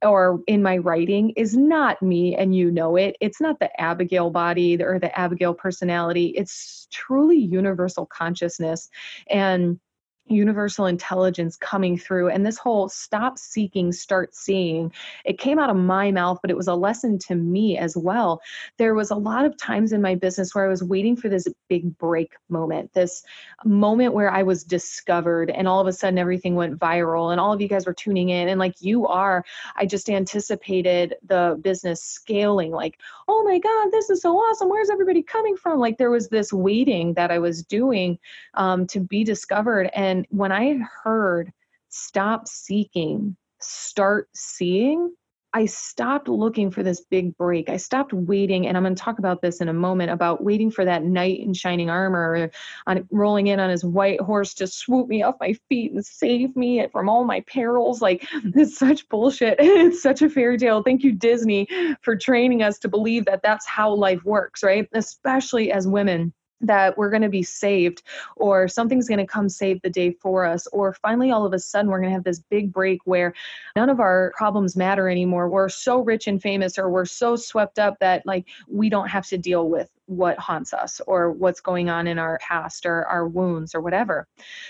or 0.01 0.39
in 0.47 0.63
my 0.63 0.77
writing 0.77 1.31
is 1.31 1.55
not 1.55 2.01
me, 2.01 2.35
and 2.35 2.55
you 2.55 2.71
know 2.71 2.95
it. 2.95 3.15
It's 3.19 3.41
not 3.41 3.59
the 3.59 3.69
Abigail 3.81 4.29
body 4.29 4.81
or 4.81 4.99
the 4.99 5.17
Abigail 5.17 5.53
personality. 5.53 6.27
It's 6.35 6.87
truly 6.91 7.37
universal 7.37 8.05
consciousness. 8.05 8.89
And 9.29 9.79
universal 10.27 10.85
intelligence 10.85 11.57
coming 11.57 11.97
through 11.97 12.29
and 12.29 12.45
this 12.45 12.57
whole 12.57 12.87
stop 12.87 13.37
seeking 13.37 13.91
start 13.91 14.33
seeing 14.33 14.91
it 15.25 15.37
came 15.37 15.59
out 15.59 15.69
of 15.69 15.75
my 15.75 16.11
mouth 16.11 16.39
but 16.41 16.49
it 16.49 16.55
was 16.55 16.67
a 16.67 16.73
lesson 16.73 17.19
to 17.19 17.35
me 17.35 17.77
as 17.77 17.97
well. 17.97 18.41
There 18.77 18.95
was 18.95 19.11
a 19.11 19.15
lot 19.15 19.43
of 19.45 19.57
times 19.57 19.91
in 19.91 20.01
my 20.01 20.15
business 20.15 20.55
where 20.55 20.65
i 20.65 20.69
was 20.69 20.83
waiting 20.83 21.15
for 21.17 21.27
this 21.27 21.45
big 21.67 21.97
break 21.97 22.33
moment 22.49 22.93
this 22.93 23.23
moment 23.65 24.13
where 24.13 24.31
i 24.31 24.43
was 24.43 24.63
discovered 24.63 25.49
and 25.49 25.67
all 25.67 25.81
of 25.81 25.87
a 25.87 25.93
sudden 25.93 26.17
everything 26.17 26.55
went 26.55 26.79
viral 26.79 27.31
and 27.31 27.39
all 27.39 27.51
of 27.51 27.59
you 27.59 27.67
guys 27.67 27.85
were 27.85 27.93
tuning 27.93 28.29
in 28.29 28.47
and 28.47 28.59
like 28.59 28.81
you 28.81 29.05
are. 29.07 29.43
I 29.75 29.85
just 29.85 30.09
anticipated 30.09 31.15
the 31.27 31.59
business 31.61 32.01
scaling 32.01 32.71
like 32.71 32.99
oh 33.27 33.43
my 33.43 33.59
god 33.59 33.91
this 33.91 34.09
is 34.09 34.21
so 34.21 34.37
awesome. 34.37 34.69
Where's 34.69 34.89
everybody 34.89 35.21
coming 35.21 35.57
from? 35.57 35.79
Like 35.79 35.97
there 35.97 36.11
was 36.11 36.29
this 36.29 36.53
waiting 36.53 37.13
that 37.15 37.31
i 37.31 37.39
was 37.39 37.63
doing 37.63 38.17
um, 38.53 38.87
to 38.87 38.99
be 38.99 39.23
discovered 39.23 39.89
and 39.93 40.12
and 40.13 40.27
when 40.29 40.51
I 40.51 40.77
heard 41.03 41.51
stop 41.89 42.47
seeking, 42.47 43.35
start 43.59 44.29
seeing, 44.35 45.11
I 45.55 45.65
stopped 45.65 46.27
looking 46.27 46.69
for 46.69 46.83
this 46.83 47.01
big 47.01 47.35
break. 47.35 47.67
I 47.67 47.77
stopped 47.77 48.13
waiting, 48.13 48.67
and 48.67 48.77
I'm 48.77 48.83
going 48.83 48.93
to 48.93 49.01
talk 49.01 49.17
about 49.17 49.41
this 49.41 49.59
in 49.59 49.69
a 49.69 49.73
moment 49.73 50.11
about 50.11 50.43
waiting 50.43 50.69
for 50.69 50.85
that 50.85 51.03
knight 51.03 51.39
in 51.39 51.55
shining 51.55 51.89
armor 51.89 52.51
on 52.85 53.07
rolling 53.09 53.47
in 53.47 53.59
on 53.59 53.71
his 53.71 53.83
white 53.83 54.21
horse 54.21 54.53
to 54.55 54.67
swoop 54.67 55.07
me 55.07 55.23
off 55.23 55.33
my 55.39 55.55
feet 55.67 55.93
and 55.93 56.05
save 56.05 56.55
me 56.55 56.87
from 56.91 57.09
all 57.09 57.23
my 57.23 57.39
perils. 57.47 57.99
Like 57.99 58.27
it's 58.55 58.77
such 58.77 59.09
bullshit. 59.09 59.57
It's 59.63 60.03
such 60.03 60.21
a 60.21 60.29
fairy 60.29 60.59
tale. 60.59 60.83
Thank 60.83 61.03
you, 61.03 61.11
Disney, 61.11 61.67
for 62.03 62.15
training 62.15 62.61
us 62.61 62.77
to 62.79 62.87
believe 62.87 63.25
that 63.25 63.41
that's 63.41 63.65
how 63.65 63.91
life 63.91 64.23
works, 64.23 64.61
right? 64.61 64.87
Especially 64.93 65.71
as 65.71 65.87
women 65.87 66.33
that 66.63 66.97
we're 66.97 67.09
going 67.09 67.21
to 67.21 67.29
be 67.29 67.43
saved 67.43 68.03
or 68.35 68.67
something's 68.67 69.07
going 69.07 69.19
to 69.19 69.25
come 69.25 69.49
save 69.49 69.81
the 69.81 69.89
day 69.89 70.11
for 70.11 70.45
us 70.45 70.67
or 70.67 70.93
finally 70.93 71.31
all 71.31 71.45
of 71.45 71.53
a 71.53 71.59
sudden 71.59 71.89
we're 71.89 71.99
going 71.99 72.09
to 72.09 72.13
have 72.15 72.23
this 72.23 72.39
big 72.49 72.71
break 72.71 72.99
where 73.05 73.33
none 73.75 73.89
of 73.89 73.99
our 73.99 74.33
problems 74.35 74.75
matter 74.75 75.09
anymore. 75.09 75.49
We're 75.49 75.69
so 75.69 75.99
rich 75.99 76.27
and 76.27 76.41
famous 76.41 76.77
or 76.77 76.89
we're 76.89 77.05
so 77.05 77.35
swept 77.35 77.79
up 77.79 77.99
that 77.99 78.25
like 78.25 78.47
we 78.67 78.89
don't 78.89 79.09
have 79.09 79.27
to 79.27 79.37
deal 79.37 79.69
with 79.69 79.89
what 80.05 80.37
haunts 80.37 80.73
us 80.73 80.99
or 81.07 81.31
what's 81.31 81.61
going 81.61 81.89
on 81.89 82.07
in 82.07 82.19
our 82.19 82.37
past 82.39 82.85
or 82.85 83.05
our 83.05 83.27
wounds 83.27 83.73
or 83.73 83.81
whatever. 83.81 84.27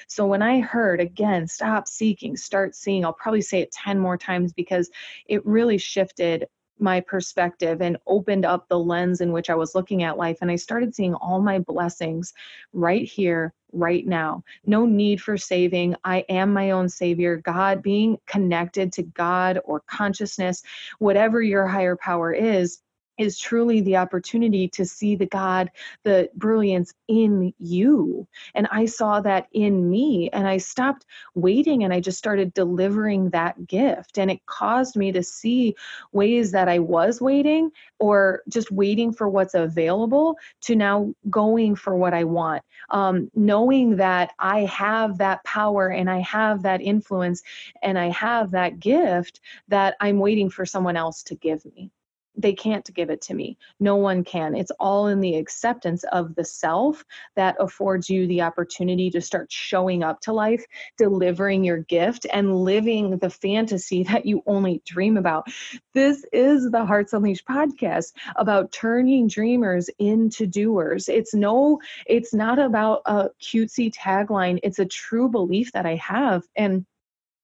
So 0.07 0.27
when 0.27 0.41
i 0.41 0.59
heard 0.59 0.99
again 0.99 1.47
stop 1.47 1.87
seeking 1.87 2.37
start 2.37 2.75
seeing 2.75 3.03
i'll 3.03 3.13
probably 3.13 3.41
say 3.41 3.61
it 3.61 3.71
10 3.71 3.99
more 3.99 4.17
times 4.17 4.53
because 4.53 4.89
it 5.27 5.45
really 5.45 5.77
shifted 5.77 6.47
my 6.79 6.99
perspective 6.99 7.81
and 7.81 7.97
opened 8.07 8.45
up 8.45 8.67
the 8.67 8.79
lens 8.79 9.21
in 9.21 9.31
which 9.31 9.49
I 9.49 9.55
was 9.55 9.75
looking 9.75 10.03
at 10.03 10.17
life. 10.17 10.37
And 10.41 10.51
I 10.51 10.55
started 10.55 10.95
seeing 10.95 11.13
all 11.15 11.41
my 11.41 11.59
blessings 11.59 12.33
right 12.73 13.05
here, 13.05 13.53
right 13.71 14.05
now. 14.05 14.43
No 14.65 14.85
need 14.85 15.21
for 15.21 15.37
saving. 15.37 15.95
I 16.03 16.25
am 16.29 16.53
my 16.53 16.71
own 16.71 16.89
savior. 16.89 17.37
God, 17.37 17.81
being 17.81 18.17
connected 18.27 18.91
to 18.93 19.03
God 19.03 19.59
or 19.65 19.81
consciousness, 19.81 20.63
whatever 20.99 21.41
your 21.41 21.67
higher 21.67 21.95
power 21.95 22.33
is, 22.33 22.79
is 23.17 23.37
truly 23.37 23.81
the 23.81 23.97
opportunity 23.97 24.67
to 24.69 24.85
see 24.85 25.15
the 25.15 25.25
God, 25.25 25.69
the 26.03 26.29
brilliance 26.35 26.93
in 27.07 27.53
you. 27.59 28.27
And 28.55 28.67
I 28.71 28.85
saw 28.85 29.21
that 29.21 29.47
in 29.51 29.89
me, 29.89 30.29
and 30.33 30.47
I 30.47 30.57
stopped 30.57 31.05
waiting 31.35 31.83
and 31.83 31.93
I 31.93 31.99
just 31.99 32.17
started 32.17 32.53
delivering 32.53 33.29
that 33.29 33.67
gift. 33.67 34.17
And 34.17 34.31
it 34.31 34.45
caused 34.45 34.95
me 34.95 35.11
to 35.11 35.23
see 35.23 35.75
ways 36.11 36.51
that 36.51 36.67
I 36.67 36.79
was 36.79 37.21
waiting 37.21 37.71
or 37.99 38.41
just 38.49 38.71
waiting 38.71 39.13
for 39.13 39.29
what's 39.29 39.53
available 39.53 40.37
to 40.61 40.75
now 40.75 41.13
going 41.29 41.75
for 41.75 41.95
what 41.95 42.13
I 42.13 42.23
want. 42.23 42.63
Um, 42.89 43.29
knowing 43.35 43.97
that 43.97 44.31
I 44.39 44.61
have 44.61 45.17
that 45.19 45.43
power 45.43 45.87
and 45.87 46.09
I 46.09 46.19
have 46.19 46.63
that 46.63 46.81
influence 46.81 47.41
and 47.81 47.97
I 47.97 48.09
have 48.09 48.51
that 48.51 48.79
gift 48.79 49.39
that 49.67 49.95
I'm 49.99 50.19
waiting 50.19 50.49
for 50.49 50.65
someone 50.65 50.97
else 50.97 51.23
to 51.23 51.35
give 51.35 51.65
me 51.65 51.91
they 52.35 52.53
can't 52.53 52.91
give 52.93 53.09
it 53.09 53.21
to 53.21 53.33
me. 53.33 53.57
No 53.79 53.95
one 53.95 54.23
can. 54.23 54.55
It's 54.55 54.71
all 54.79 55.07
in 55.07 55.19
the 55.19 55.35
acceptance 55.35 56.03
of 56.11 56.35
the 56.35 56.43
self 56.43 57.03
that 57.35 57.55
affords 57.59 58.09
you 58.09 58.27
the 58.27 58.41
opportunity 58.41 59.09
to 59.11 59.21
start 59.21 59.51
showing 59.51 60.03
up 60.03 60.21
to 60.21 60.33
life, 60.33 60.65
delivering 60.97 61.63
your 61.63 61.77
gift, 61.77 62.25
and 62.31 62.55
living 62.63 63.17
the 63.17 63.29
fantasy 63.29 64.03
that 64.09 64.25
you 64.25 64.41
only 64.47 64.81
dream 64.85 65.17
about. 65.17 65.47
This 65.93 66.25
is 66.33 66.71
the 66.71 66.85
Hearts 66.85 67.13
Unleashed 67.13 67.47
podcast 67.47 68.13
about 68.35 68.71
turning 68.71 69.27
dreamers 69.27 69.89
into 69.99 70.47
doers. 70.47 71.09
It's 71.09 71.33
no, 71.33 71.79
it's 72.07 72.33
not 72.33 72.59
about 72.59 73.01
a 73.05 73.29
cutesy 73.41 73.93
tagline. 73.93 74.59
It's 74.63 74.79
a 74.79 74.85
true 74.85 75.29
belief 75.29 75.71
that 75.73 75.85
I 75.85 75.95
have. 75.95 76.43
And 76.55 76.85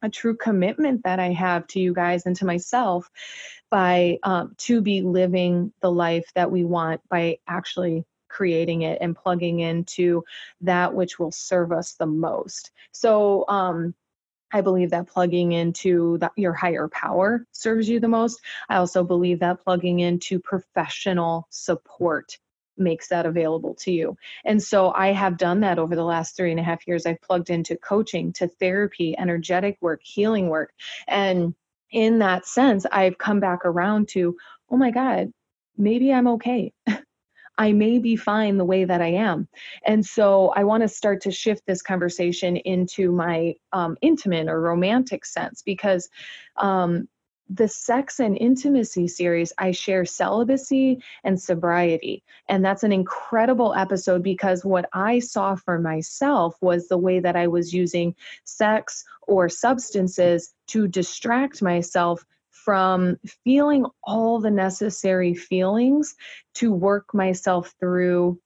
a 0.01 0.09
true 0.09 0.35
commitment 0.35 1.03
that 1.03 1.19
I 1.19 1.31
have 1.31 1.67
to 1.67 1.79
you 1.79 1.93
guys 1.93 2.25
and 2.25 2.35
to 2.37 2.45
myself 2.45 3.09
by 3.69 4.17
um, 4.23 4.55
to 4.59 4.81
be 4.81 5.01
living 5.01 5.73
the 5.81 5.91
life 5.91 6.31
that 6.35 6.51
we 6.51 6.63
want 6.63 7.01
by 7.09 7.37
actually 7.47 8.05
creating 8.27 8.83
it 8.83 8.99
and 9.01 9.15
plugging 9.15 9.59
into 9.59 10.23
that 10.61 10.93
which 10.93 11.19
will 11.19 11.31
serve 11.31 11.71
us 11.71 11.93
the 11.93 12.05
most. 12.05 12.71
So, 12.91 13.45
um, 13.47 13.93
I 14.51 14.61
believe 14.61 14.89
that 14.91 15.07
plugging 15.07 15.51
into 15.51 16.17
the, 16.17 16.31
your 16.35 16.53
higher 16.53 16.87
power 16.87 17.45
serves 17.51 17.87
you 17.87 17.99
the 17.99 18.07
most. 18.07 18.41
I 18.67 18.77
also 18.77 19.03
believe 19.03 19.39
that 19.41 19.63
plugging 19.63 19.99
into 19.99 20.39
professional 20.39 21.47
support 21.51 22.39
makes 22.79 23.07
that 23.09 23.25
available 23.25 23.75
to 23.75 23.91
you. 23.91 24.17
And 24.45 24.61
so 24.61 24.91
I 24.93 25.07
have 25.07 25.37
done 25.37 25.59
that 25.61 25.79
over 25.79 25.95
the 25.95 26.03
last 26.03 26.35
three 26.35 26.51
and 26.51 26.59
a 26.59 26.63
half 26.63 26.87
years. 26.87 27.05
I've 27.05 27.21
plugged 27.21 27.49
into 27.49 27.75
coaching, 27.77 28.33
to 28.33 28.47
therapy, 28.47 29.17
energetic 29.17 29.77
work, 29.81 30.01
healing 30.03 30.49
work. 30.49 30.73
And 31.07 31.53
in 31.91 32.19
that 32.19 32.45
sense, 32.45 32.85
I've 32.91 33.17
come 33.17 33.39
back 33.39 33.65
around 33.65 34.09
to, 34.09 34.37
oh 34.69 34.77
my 34.77 34.91
God, 34.91 35.31
maybe 35.77 36.13
I'm 36.13 36.27
okay. 36.27 36.73
I 37.57 37.73
may 37.73 37.99
be 37.99 38.15
fine 38.15 38.57
the 38.57 38.65
way 38.65 38.85
that 38.85 39.01
I 39.01 39.07
am. 39.07 39.49
And 39.85 40.05
so 40.05 40.53
I 40.55 40.63
want 40.63 40.81
to 40.81 40.87
start 40.87 41.21
to 41.23 41.31
shift 41.31 41.63
this 41.67 41.81
conversation 41.81 42.55
into 42.55 43.11
my 43.11 43.55
um, 43.73 43.97
intimate 44.01 44.47
or 44.47 44.61
romantic 44.61 45.25
sense 45.25 45.61
because 45.61 46.07
um, 46.55 47.09
the 47.49 47.67
sex 47.67 48.19
and 48.19 48.37
intimacy 48.37 49.07
series, 49.07 49.51
I 49.57 49.71
share 49.71 50.05
celibacy 50.05 51.01
and 51.23 51.41
sobriety. 51.41 52.23
And 52.47 52.63
that's 52.63 52.83
an 52.83 52.91
incredible 52.91 53.73
episode 53.73 54.21
because 54.21 54.63
what 54.63 54.87
I 54.93 55.19
saw 55.19 55.55
for 55.55 55.79
myself 55.79 56.55
was 56.61 56.87
the 56.87 56.97
way 56.97 57.19
that 57.19 57.35
I 57.35 57.47
was 57.47 57.73
using 57.73 58.15
sex 58.43 59.03
or 59.27 59.49
substances 59.49 60.53
to 60.67 60.87
distract 60.87 61.61
myself 61.61 62.23
from 62.51 63.17
feeling 63.43 63.85
all 64.03 64.39
the 64.39 64.51
necessary 64.51 65.33
feelings 65.33 66.15
to 66.53 66.71
work 66.71 67.13
myself 67.13 67.73
through 67.79 68.39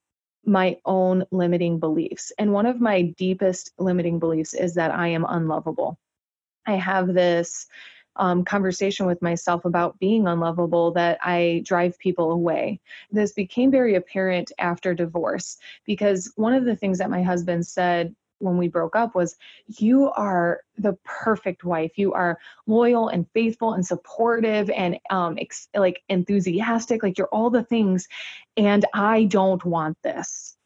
my 0.45 0.77
own 0.85 1.25
limiting 1.31 1.79
beliefs. 1.79 2.31
And 2.37 2.53
one 2.53 2.65
of 2.65 2.79
my 2.79 3.01
deepest 3.17 3.71
limiting 3.77 4.19
beliefs 4.19 4.53
is 4.53 4.75
that 4.75 4.91
I 4.91 5.09
am 5.09 5.25
unlovable. 5.27 5.97
I 6.65 6.73
have 6.73 7.13
this 7.13 7.67
um, 8.15 8.43
conversation 8.43 9.06
with 9.06 9.21
myself 9.21 9.65
about 9.65 9.99
being 9.99 10.28
unlovable 10.28 10.91
that 10.93 11.19
I 11.23 11.62
drive 11.65 11.97
people 11.99 12.32
away. 12.32 12.80
This 13.12 13.34
became 13.34 13.71
very 13.71 13.95
apparent 13.95 14.52
after 14.60 14.93
divorce 14.93 15.58
because 15.86 16.32
one 16.36 16.54
of 16.54 16.65
the 16.65 16.76
things 16.76 16.99
that 16.99 17.10
my 17.10 17.23
husband 17.23 17.65
said 17.65 18.15
when 18.39 18.58
we 18.58 18.67
broke 18.67 18.95
up 18.95 19.15
was 19.15 19.38
you 19.67 20.12
are 20.12 20.62
the 20.78 20.93
perfect 21.06 21.63
wife 21.63 21.91
you 21.95 22.13
are 22.13 22.38
loyal 22.67 23.08
and 23.08 23.26
faithful 23.34 23.73
and 23.73 23.86
supportive 23.86 24.69
and 24.71 24.99
um 25.10 25.38
ex- 25.39 25.69
like 25.76 26.04
enthusiastic 26.10 27.04
like 27.04 27.17
you're 27.17 27.28
all 27.28 27.49
the 27.49 27.63
things 27.63 28.08
and 28.58 28.86
i 28.93 29.23
don't 29.26 29.63
want 29.63 29.97
this 30.04 30.58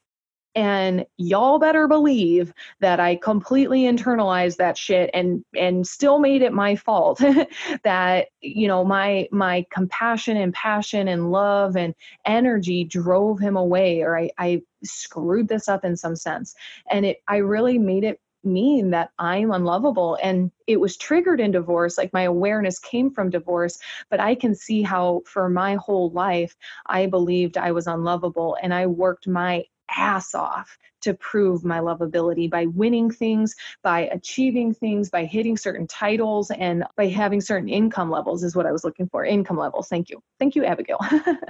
and 0.58 1.06
y'all 1.18 1.60
better 1.60 1.88
believe 1.88 2.52
that 2.80 3.00
i 3.00 3.16
completely 3.16 3.84
internalized 3.84 4.58
that 4.58 4.76
shit 4.76 5.10
and 5.14 5.46
and 5.56 5.88
still 5.88 6.18
made 6.18 6.42
it 6.42 6.52
my 6.52 6.76
fault 6.76 7.22
that 7.84 8.30
you 8.42 8.68
know 8.68 8.84
my 8.84 9.28
my 9.32 9.64
compassion 9.72 10.36
and 10.36 10.54
passion 10.56 11.08
and 11.08 11.32
love 11.32 11.78
and 11.78 11.94
energy 12.26 12.84
drove 12.84 13.40
him 13.40 13.56
away 13.56 14.02
or 14.02 14.18
i 14.18 14.30
i 14.40 14.60
screwed 14.84 15.48
this 15.48 15.70
up 15.70 15.86
in 15.86 15.96
some 15.96 16.16
sense 16.16 16.56
and 16.90 17.06
it 17.06 17.18
i 17.28 17.38
really 17.38 17.78
made 17.78 18.04
it 18.04 18.20
mean 18.44 18.92
that 18.92 19.10
I'm 19.20 19.52
unlovable. 19.52 20.18
And 20.24 20.52
it 20.68 20.80
was 20.80 20.96
triggered 20.96 21.42
in 21.42 21.52
divorce. 21.52 21.98
Like 21.98 22.14
my 22.14 22.22
awareness 22.22 22.80
came 22.80 23.12
from 23.12 23.30
divorce, 23.30 23.78
but 24.10 24.22
I 24.22 24.36
can 24.36 24.56
see 24.56 24.84
how 24.84 25.24
for 25.26 25.50
my 25.50 25.76
whole 25.76 26.12
life, 26.12 26.56
I 26.86 27.08
believed 27.08 27.58
I 27.58 27.72
was 27.72 27.88
unlovable 27.88 28.56
and 28.62 28.74
I 28.74 28.86
worked 28.86 29.28
my 29.28 29.66
ass 29.96 30.34
off 30.36 30.78
to 31.02 31.14
prove 31.14 31.64
my 31.64 31.80
lovability 31.80 32.50
by 32.50 32.66
winning 32.68 33.12
things, 33.12 33.56
by 33.84 34.02
achieving 34.12 34.74
things, 34.74 35.10
by 35.10 35.26
hitting 35.26 35.58
certain 35.58 35.88
titles, 35.88 36.52
and 36.52 36.84
by 36.96 37.08
having 37.08 37.42
certain 37.42 37.70
income 37.70 38.10
levels, 38.10 38.44
is 38.44 38.56
what 38.56 38.66
I 38.66 38.72
was 38.72 38.84
looking 38.84 39.08
for. 39.08 39.24
Income 39.24 39.58
levels. 39.58 39.88
Thank 39.88 40.10
you. 40.10 40.22
Thank 40.40 40.56
you, 40.56 40.66
Abigail. 40.66 41.00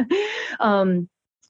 um, 0.59 1.09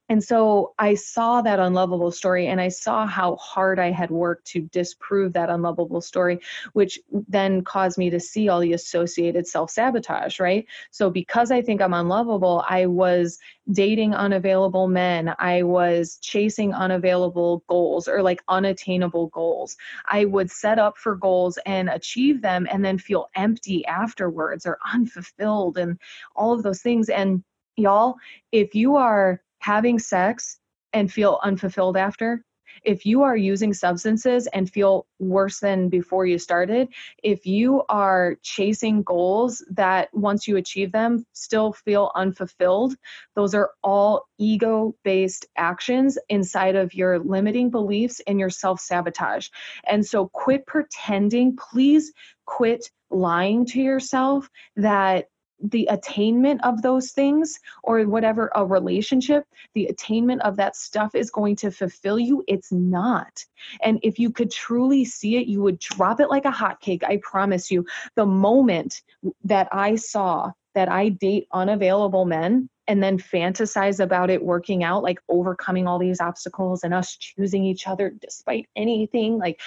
and 0.10 0.24
so 0.24 0.74
I 0.80 0.94
saw 0.94 1.42
that 1.42 1.60
unlovable 1.60 2.12
story 2.12 2.48
and 2.48 2.62
I 2.62 2.70
saw 2.70 3.06
how 3.06 3.36
hard 3.36 3.78
I 3.78 3.92
had 3.92 4.10
worked 4.10 4.48
to 4.48 4.62
disprove 4.62 5.34
that 5.34 5.50
unlovable 5.50 6.00
story, 6.00 6.40
which 6.74 7.00
then 7.12 7.62
caused 7.64 7.98
me 7.98 8.10
to 8.12 8.20
see 8.20 8.48
all 8.48 8.62
the 8.62 8.74
associated 8.74 9.46
self 9.48 9.70
sabotage, 9.70 10.40
right? 10.40 10.66
So 10.92 11.10
because 11.10 11.52
I 11.52 11.62
think 11.62 11.82
I'm 11.82 11.94
unlovable, 11.94 12.64
I 12.70 12.86
was 12.86 13.38
dating 13.72 14.16
unavailable 14.16 14.88
men. 14.88 15.34
I 15.40 15.64
was 15.64 16.18
chasing 16.22 16.74
unavailable 16.74 17.64
goals 17.68 18.08
or 18.08 18.22
like 18.22 18.42
unattainable 18.48 19.28
goals. 19.28 19.76
I 20.06 20.24
would 20.24 20.50
set 20.50 20.80
up 20.80 20.98
for 20.98 21.16
goals 21.16 21.60
and 21.66 21.90
achieve 21.90 22.42
them 22.42 22.66
and 22.72 22.84
then 22.84 22.98
feel 22.98 23.30
empty 23.36 23.86
afterwards 23.88 24.66
or 24.66 24.78
unfulfilled 24.94 25.78
and 25.78 26.00
all 26.34 26.54
of 26.54 26.64
those 26.64 26.82
things. 26.82 27.10
And 27.10 27.44
y'all, 27.76 28.16
if 28.54 28.74
you 28.74 28.96
are 28.96 29.42
having 29.60 30.00
sex 30.00 30.60
and 30.94 31.12
feel 31.12 31.40
unfulfilled 31.44 31.98
after, 31.98 32.44
if 32.84 33.06
you 33.06 33.24
are 33.24 33.36
using 33.36 33.74
substances 33.74 34.48
and 34.48 34.70
feel 34.70 35.08
worse 35.20 35.60
than 35.60 35.90
before 35.90 36.26
you 36.26 36.38
started, 36.38 36.90
if 37.24 37.46
you 37.46 37.84
are 37.90 38.36
chasing 38.44 39.04
goals 39.04 39.64
that 39.72 40.10
once 40.14 40.48
you 40.48 40.58
achieve 40.58 40.92
them 40.92 41.26
still 41.34 41.74
feel 41.74 42.12
unfulfilled, 42.16 42.96
those 43.36 43.54
are 43.56 43.72
all 43.84 44.28
ego 44.38 44.96
based 45.04 45.46
actions 45.58 46.18
inside 46.30 46.76
of 46.76 46.94
your 46.94 47.20
limiting 47.20 47.70
beliefs 47.70 48.22
and 48.28 48.40
your 48.40 48.50
self 48.50 48.80
sabotage. 48.80 49.50
And 49.86 50.06
so 50.06 50.30
quit 50.30 50.66
pretending, 50.66 51.56
please 51.56 52.14
quit 52.46 52.90
lying 53.10 53.66
to 53.66 53.82
yourself 53.82 54.50
that 54.76 55.28
the 55.62 55.88
attainment 55.90 56.64
of 56.64 56.82
those 56.82 57.12
things 57.12 57.60
or 57.84 58.04
whatever 58.04 58.52
a 58.56 58.66
relationship 58.66 59.46
the 59.74 59.86
attainment 59.88 60.42
of 60.42 60.56
that 60.56 60.76
stuff 60.76 61.16
is 61.16 61.32
going 61.32 61.56
to 61.56 61.72
fulfill 61.72 62.20
you. 62.20 62.44
It's 62.48 62.72
not. 62.72 63.44
And 63.82 64.00
if 64.04 64.20
you 64.20 64.32
could 64.32 64.52
truly 64.52 65.04
see 65.06 65.38
it 65.38 65.48
you 65.48 65.62
would 65.62 65.80
drop 65.80 66.20
it 66.20 66.30
like 66.30 66.46
a 66.46 66.52
hotcake 66.52 67.04
i 67.04 67.20
promise 67.24 67.72
you. 67.72 67.86
The 68.16 68.26
moment 68.26 69.02
that 69.44 69.68
i 69.72 69.96
saw 69.96 70.52
that 70.76 70.90
i 70.90 71.10
date 71.10 71.48
unavailable 71.52 72.26
men 72.26 72.70
and 72.88 73.04
then 73.04 73.18
fantasize 73.18 74.00
about 74.00 74.30
it 74.30 74.44
working 74.44 74.84
out 74.84 75.04
like 75.04 75.20
overcoming 75.30 75.88
all 75.88 76.00
these 76.00 76.22
obstacles 76.22 76.84
and 76.84 76.94
us 76.94 77.16
choosing 77.18 77.66
each 77.66 77.88
other 77.88 78.14
despite 78.22 78.68
anything 78.76 79.38
like 79.38 79.60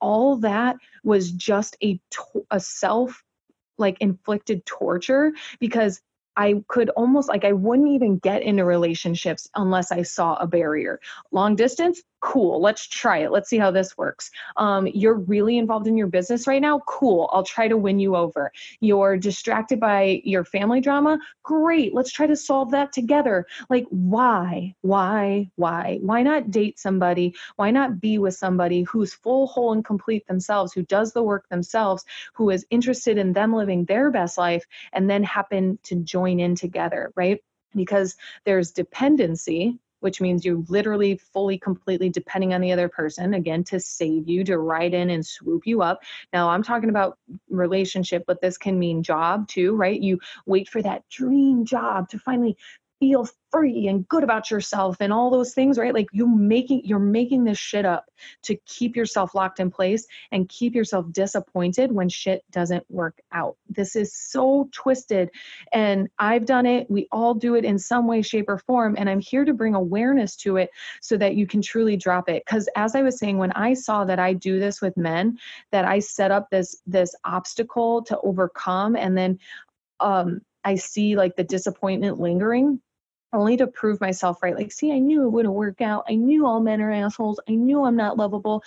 all 0.00 0.36
that 0.36 0.76
was 1.04 1.32
just 1.32 1.76
a 1.82 2.00
a 2.50 2.60
self 2.60 3.24
like 3.78 3.96
inflicted 4.00 4.64
torture 4.66 5.32
because 5.60 6.00
I 6.36 6.62
could 6.68 6.90
almost 6.90 7.28
like 7.28 7.44
I 7.44 7.52
wouldn't 7.52 7.88
even 7.88 8.18
get 8.18 8.42
into 8.42 8.64
relationships 8.64 9.50
unless 9.56 9.90
I 9.90 10.02
saw 10.02 10.36
a 10.36 10.46
barrier. 10.46 11.00
Long 11.32 11.56
distance, 11.56 12.00
cool 12.20 12.60
let's 12.60 12.86
try 12.86 13.18
it 13.18 13.30
let's 13.30 13.48
see 13.48 13.58
how 13.58 13.70
this 13.70 13.96
works. 13.96 14.30
Um, 14.56 14.86
you're 14.86 15.14
really 15.14 15.58
involved 15.58 15.86
in 15.86 15.96
your 15.96 16.06
business 16.06 16.46
right 16.46 16.62
now? 16.62 16.80
Cool 16.86 17.28
i'll 17.32 17.44
try 17.44 17.68
to 17.68 17.76
win 17.76 17.98
you 17.98 18.16
over. 18.16 18.52
You're 18.80 19.16
distracted 19.16 19.80
by 19.80 20.20
your 20.24 20.44
family 20.44 20.80
drama? 20.80 21.18
Great 21.42 21.94
let's 21.94 22.12
try 22.12 22.26
to 22.26 22.36
solve 22.36 22.70
that 22.72 22.92
together. 22.92 23.46
Like 23.70 23.86
why 23.90 24.74
why 24.82 25.50
why? 25.56 25.98
Why 26.02 26.22
not 26.22 26.50
date 26.50 26.78
somebody? 26.78 27.34
Why 27.56 27.70
not 27.70 28.00
be 28.00 28.18
with 28.18 28.34
somebody 28.34 28.82
who's 28.82 29.14
full 29.14 29.46
whole 29.46 29.72
and 29.72 29.84
complete 29.84 30.26
themselves 30.26 30.72
who 30.72 30.82
does 30.82 31.12
the 31.12 31.22
work 31.22 31.48
themselves 31.48 32.04
who 32.34 32.50
is 32.50 32.66
interested 32.70 33.18
in 33.18 33.32
them 33.32 33.54
living 33.54 33.84
their 33.84 34.10
best 34.10 34.38
life 34.38 34.64
and 34.92 35.08
then 35.08 35.22
happen 35.22 35.78
to 35.84 35.96
join 35.96 36.40
in 36.40 36.54
together 36.54 37.12
right? 37.16 37.42
Because 37.74 38.16
there's 38.44 38.72
dependency 38.72 39.78
which 40.00 40.20
means 40.20 40.44
you're 40.44 40.62
literally 40.68 41.16
fully 41.32 41.58
completely 41.58 42.08
depending 42.08 42.54
on 42.54 42.60
the 42.60 42.72
other 42.72 42.88
person 42.88 43.34
again 43.34 43.64
to 43.64 43.80
save 43.80 44.28
you 44.28 44.44
to 44.44 44.58
ride 44.58 44.94
in 44.94 45.10
and 45.10 45.24
swoop 45.24 45.66
you 45.66 45.82
up. 45.82 46.00
Now 46.32 46.48
i'm 46.50 46.62
talking 46.62 46.90
about 46.90 47.18
relationship 47.48 48.24
but 48.26 48.40
this 48.40 48.58
can 48.58 48.78
mean 48.78 49.02
job 49.02 49.48
too 49.48 49.76
right? 49.76 50.00
You 50.00 50.18
wait 50.46 50.68
for 50.68 50.82
that 50.82 51.08
dream 51.08 51.64
job 51.64 52.08
to 52.10 52.18
finally 52.18 52.56
feel 53.00 53.28
free 53.50 53.86
and 53.86 54.06
good 54.08 54.24
about 54.24 54.50
yourself 54.50 54.96
and 55.00 55.12
all 55.12 55.30
those 55.30 55.54
things 55.54 55.78
right? 55.78 55.94
Like 55.94 56.08
you 56.12 56.26
making 56.26 56.82
you're 56.84 56.98
making 56.98 57.44
this 57.44 57.58
shit 57.58 57.84
up 57.84 58.06
to 58.42 58.56
keep 58.66 58.96
yourself 58.96 59.34
locked 59.34 59.60
in 59.60 59.70
place 59.70 60.06
and 60.32 60.48
keep 60.48 60.74
yourself 60.74 61.10
disappointed 61.12 61.92
when 61.92 62.08
shit 62.08 62.44
doesn't 62.50 62.84
work 62.90 63.18
out. 63.32 63.56
This 63.68 63.96
is 63.96 64.14
so 64.14 64.68
twisted 64.72 65.30
and 65.72 66.08
i've 66.18 66.44
done 66.44 66.66
it. 66.66 66.90
We 66.90 67.08
all 67.12 67.34
do 67.34 67.54
it 67.54 67.64
in 67.64 67.78
some 67.78 68.06
way 68.06 68.22
shape 68.22 68.48
or 68.48 68.58
form 68.58 68.96
and 68.98 69.08
i'm 69.08 69.20
here 69.20 69.44
to 69.44 69.54
bring 69.54 69.74
awareness 69.74 70.36
to 70.36 70.56
it 70.56 70.70
so 71.00 71.16
that 71.16 71.36
you 71.36 71.46
can 71.46 71.62
truly 71.62 71.96
drop 71.96 72.28
it. 72.28 72.42
Because 72.44 72.68
as 72.76 72.94
i 72.94 73.02
was 73.02 73.18
saying 73.18 73.38
when 73.38 73.52
i 73.52 73.74
saw 73.74 74.04
that 74.04 74.18
i 74.18 74.32
do 74.32 74.58
this 74.58 74.80
with 74.80 74.96
men 74.96 75.38
that 75.70 75.84
i 75.84 75.98
set 75.98 76.30
up 76.30 76.50
this 76.50 76.82
this 76.86 77.14
obstacle 77.24 78.02
to 78.02 78.18
overcome 78.20 78.96
and 78.96 79.16
then 79.16 79.38
um 80.00 80.40
I 80.64 80.74
see 80.74 81.16
like 81.16 81.36
the 81.36 81.44
disappointment 81.44 82.20
lingering 82.20 82.80
only 83.32 83.56
to 83.56 83.66
prove 83.66 84.00
myself 84.00 84.42
right. 84.42 84.54
Like, 84.54 84.72
see, 84.72 84.92
I 84.92 84.98
knew 84.98 85.24
it 85.24 85.30
wouldn't 85.30 85.54
work 85.54 85.80
out. 85.80 86.04
I 86.08 86.14
knew 86.14 86.46
all 86.46 86.60
men 86.60 86.80
are 86.80 86.92
assholes. 86.92 87.40
I 87.48 87.52
knew 87.52 87.84
I'm 87.84 87.96
not 87.96 88.16
lovable. 88.16 88.62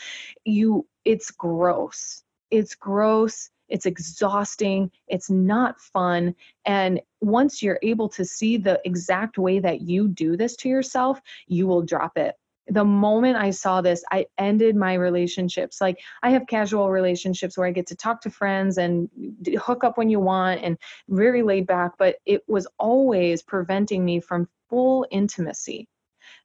You, 0.46 0.86
it's 1.06 1.32
gross. 1.32 2.24
It's 2.52 2.76
gross. 2.76 3.50
It's 3.70 3.86
exhausting. 3.86 4.92
It's 5.08 5.30
not 5.30 5.80
fun. 5.80 6.36
And 6.66 7.02
once 7.22 7.64
you're 7.64 7.80
able 7.82 8.10
to 8.10 8.26
see 8.26 8.58
the 8.58 8.82
exact 8.86 9.38
way 9.38 9.60
that 9.60 9.82
you 9.82 10.10
do 10.10 10.36
this 10.36 10.56
to 10.58 10.70
yourself, 10.70 11.22
you 11.48 11.68
will 11.68 11.82
drop 11.82 12.18
it 12.18 12.36
the 12.68 12.86
moment 12.86 13.38
I 13.38 13.52
saw 13.52 13.82
this, 13.82 14.04
I 14.12 14.28
ended 14.38 14.76
my 14.76 14.94
relationships. 14.94 15.82
Like 15.82 16.00
I 16.24 16.30
have 16.32 16.48
casual 16.48 16.90
relationships 16.90 17.58
where 17.58 17.68
I 17.68 17.72
get 17.72 17.88
to 17.88 17.96
talk 17.96 18.22
to 18.22 18.30
friends 18.30 18.78
and 18.78 19.10
hook 19.60 19.84
up 19.84 19.98
when 19.98 20.10
you 20.10 20.20
want 20.20 20.62
and 20.64 20.78
very 21.10 21.44
laid 21.44 21.68
back, 21.68 21.94
but 21.98 22.18
it 22.26 22.44
was 22.48 22.68
always 22.78 23.42
preventing 23.42 24.06
me 24.06 24.20
from 24.20 24.48
full 24.70 25.06
intimacy. 25.12 25.88